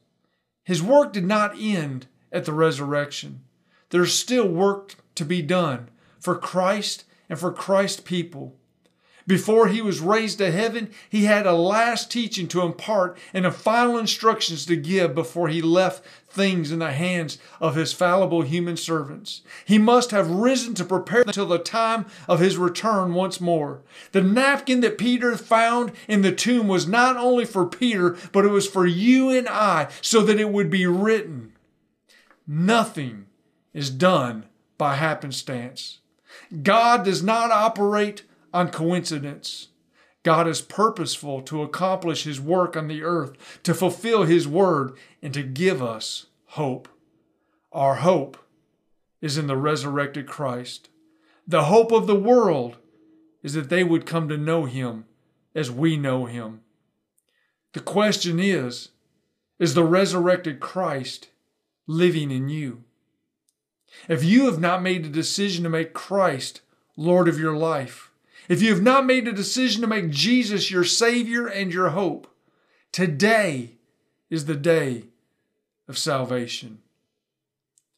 His 0.63 0.81
work 0.81 1.13
did 1.13 1.25
not 1.25 1.55
end 1.59 2.07
at 2.31 2.45
the 2.45 2.53
resurrection. 2.53 3.41
There's 3.89 4.13
still 4.13 4.47
work 4.47 4.95
to 5.15 5.25
be 5.25 5.41
done 5.41 5.89
for 6.23 6.37
Christ 6.37 7.03
and 7.27 7.37
for 7.37 7.51
Christ's 7.51 7.99
people. 7.99 8.55
Before 9.27 9.67
he 9.67 9.81
was 9.81 9.99
raised 9.99 10.37
to 10.37 10.51
heaven, 10.51 10.89
he 11.09 11.25
had 11.25 11.45
a 11.45 11.53
last 11.53 12.09
teaching 12.09 12.47
to 12.49 12.61
impart 12.61 13.17
and 13.33 13.45
a 13.45 13.51
final 13.51 13.97
instructions 13.97 14.65
to 14.65 14.75
give 14.77 15.13
before 15.13 15.49
he 15.49 15.61
left 15.61 16.05
things 16.29 16.71
in 16.71 16.79
the 16.79 16.91
hands 16.91 17.37
of 17.59 17.75
his 17.75 17.91
fallible 17.91 18.41
human 18.41 18.77
servants. 18.77 19.41
He 19.65 19.77
must 19.77 20.11
have 20.11 20.29
risen 20.29 20.75
to 20.75 20.85
prepare 20.85 21.23
until 21.27 21.45
the 21.45 21.59
time 21.59 22.05
of 22.27 22.39
his 22.39 22.57
return 22.57 23.13
once 23.13 23.41
more. 23.41 23.81
The 24.13 24.21
napkin 24.21 24.79
that 24.81 24.97
Peter 24.97 25.35
found 25.37 25.91
in 26.07 26.21
the 26.21 26.33
tomb 26.33 26.69
was 26.69 26.87
not 26.87 27.17
only 27.17 27.43
for 27.45 27.65
Peter, 27.65 28.17
but 28.31 28.45
it 28.45 28.49
was 28.49 28.67
for 28.67 28.85
you 28.85 29.29
and 29.29 29.47
I, 29.49 29.89
so 30.01 30.21
that 30.21 30.39
it 30.39 30.49
would 30.49 30.69
be 30.69 30.85
written. 30.85 31.53
Nothing 32.47 33.27
is 33.73 33.89
done 33.89 34.45
by 34.77 34.95
happenstance. 34.95 35.99
God 36.61 37.05
does 37.05 37.23
not 37.23 37.51
operate 37.51 38.23
on 38.53 38.69
coincidence. 38.69 39.69
God 40.23 40.47
is 40.47 40.61
purposeful 40.61 41.41
to 41.43 41.61
accomplish 41.61 42.23
His 42.23 42.39
work 42.39 42.77
on 42.77 42.87
the 42.87 43.03
earth, 43.03 43.61
to 43.63 43.73
fulfill 43.73 44.23
His 44.23 44.47
word, 44.47 44.93
and 45.21 45.33
to 45.33 45.43
give 45.43 45.83
us 45.83 46.27
hope. 46.47 46.87
Our 47.71 47.95
hope 47.95 48.37
is 49.21 49.37
in 49.37 49.47
the 49.47 49.57
resurrected 49.57 50.27
Christ. 50.27 50.89
The 51.47 51.65
hope 51.65 51.91
of 51.91 52.07
the 52.07 52.19
world 52.19 52.77
is 53.41 53.53
that 53.53 53.69
they 53.69 53.83
would 53.83 54.05
come 54.05 54.29
to 54.29 54.37
know 54.37 54.65
Him 54.65 55.05
as 55.53 55.69
we 55.69 55.97
know 55.97 56.25
Him. 56.25 56.61
The 57.73 57.81
question 57.81 58.39
is 58.39 58.89
Is 59.59 59.73
the 59.73 59.83
resurrected 59.83 60.59
Christ 60.59 61.29
living 61.87 62.31
in 62.31 62.47
you? 62.47 62.83
If 64.07 64.23
you 64.23 64.45
have 64.45 64.59
not 64.59 64.81
made 64.81 65.05
a 65.05 65.09
decision 65.09 65.63
to 65.63 65.69
make 65.69 65.93
Christ 65.93 66.61
Lord 66.97 67.27
of 67.27 67.39
your 67.39 67.55
life, 67.55 68.11
if 68.49 68.61
you 68.61 68.69
have 68.73 68.83
not 68.83 69.05
made 69.05 69.27
a 69.27 69.33
decision 69.33 69.81
to 69.81 69.87
make 69.87 70.09
Jesus 70.09 70.69
your 70.69 70.83
Savior 70.83 71.47
and 71.47 71.73
your 71.73 71.89
hope, 71.89 72.27
today 72.91 73.71
is 74.29 74.45
the 74.45 74.55
day 74.55 75.05
of 75.87 75.97
salvation. 75.97 76.79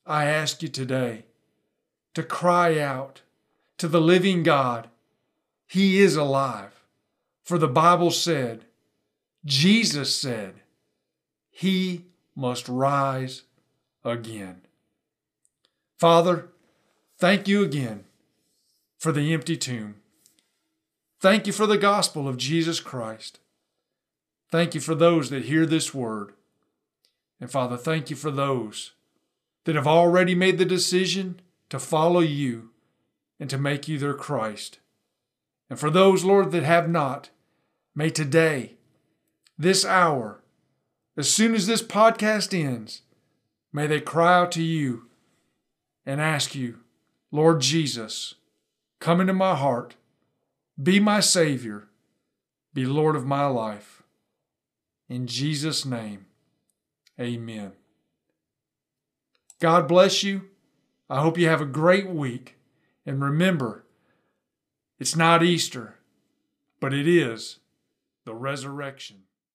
I 0.06 0.26
ask 0.26 0.62
you 0.62 0.68
today 0.68 1.26
to 2.14 2.24
cry 2.24 2.80
out 2.80 3.22
to 3.78 3.88
the 3.88 4.02
living 4.02 4.44
God. 4.44 4.90
He 5.68 6.00
is 6.00 6.16
alive. 6.16 6.84
For 7.44 7.58
the 7.58 7.68
Bible 7.68 8.12
said, 8.12 8.66
Jesus 9.44 10.16
said, 10.16 10.56
He 11.52 12.06
must 12.36 12.68
rise 12.68 13.44
again. 14.04 14.65
Father, 15.98 16.50
thank 17.18 17.48
you 17.48 17.64
again 17.64 18.04
for 18.98 19.12
the 19.12 19.34
empty 19.34 19.56
tomb. 19.56 19.96
Thank 21.22 21.48
you 21.48 21.54
for 21.54 21.66
the 21.66 21.78
gospel 21.78 22.28
of 22.28 22.38
Jesus 22.38 22.80
Christ. 22.80 23.40
Thank 24.52 24.76
you 24.76 24.82
for 24.82 24.94
those 24.94 25.30
that 25.30 25.46
hear 25.46 25.66
this 25.66 25.94
word. 25.94 26.34
And 27.40 27.50
Father, 27.50 27.78
thank 27.78 28.10
you 28.10 28.16
for 28.16 28.32
those 28.32 28.92
that 29.64 29.76
have 29.76 29.88
already 29.88 30.36
made 30.36 30.58
the 30.58 30.66
decision 30.66 31.40
to 31.70 31.80
follow 31.80 32.20
you 32.20 32.72
and 33.40 33.50
to 33.50 33.58
make 33.58 33.88
you 33.88 33.98
their 33.98 34.14
Christ. 34.14 34.80
And 35.70 35.80
for 35.80 35.90
those, 35.90 36.24
Lord, 36.24 36.52
that 36.52 36.64
have 36.64 36.90
not, 36.90 37.30
may 37.96 38.10
today, 38.10 38.74
this 39.58 39.84
hour, 39.86 40.42
as 41.18 41.30
soon 41.30 41.56
as 41.56 41.68
this 41.68 41.82
podcast 41.82 42.54
ends, 42.54 43.02
may 43.74 43.88
they 43.88 44.02
cry 44.02 44.40
out 44.40 44.52
to 44.54 44.62
you 44.62 45.08
and 46.06 46.22
ask 46.22 46.56
you, 46.56 46.80
Lord 47.32 47.62
Jesus, 47.62 48.36
come 49.00 49.20
into 49.20 49.34
my 49.34 49.56
heart, 49.56 49.96
be 50.82 51.00
my 51.00 51.20
Savior, 51.20 51.88
be 52.74 52.86
Lord 52.86 53.16
of 53.16 53.26
my 53.26 53.46
life. 53.46 54.04
In 55.10 55.28
Jesus' 55.28 55.86
name, 55.86 56.26
amen. 57.20 57.74
God 59.60 59.88
bless 59.88 60.24
you. 60.24 60.50
I 61.10 61.22
hope 61.22 61.38
you 61.38 61.48
have 61.48 61.62
a 61.62 61.66
great 61.66 62.10
week. 62.10 62.58
And 63.06 63.22
remember, 63.22 63.86
it's 65.00 65.16
not 65.16 65.44
Easter, 65.44 65.96
but 66.80 66.94
it 66.94 67.08
is 67.08 67.60
the 68.26 68.34
resurrection. 68.34 69.25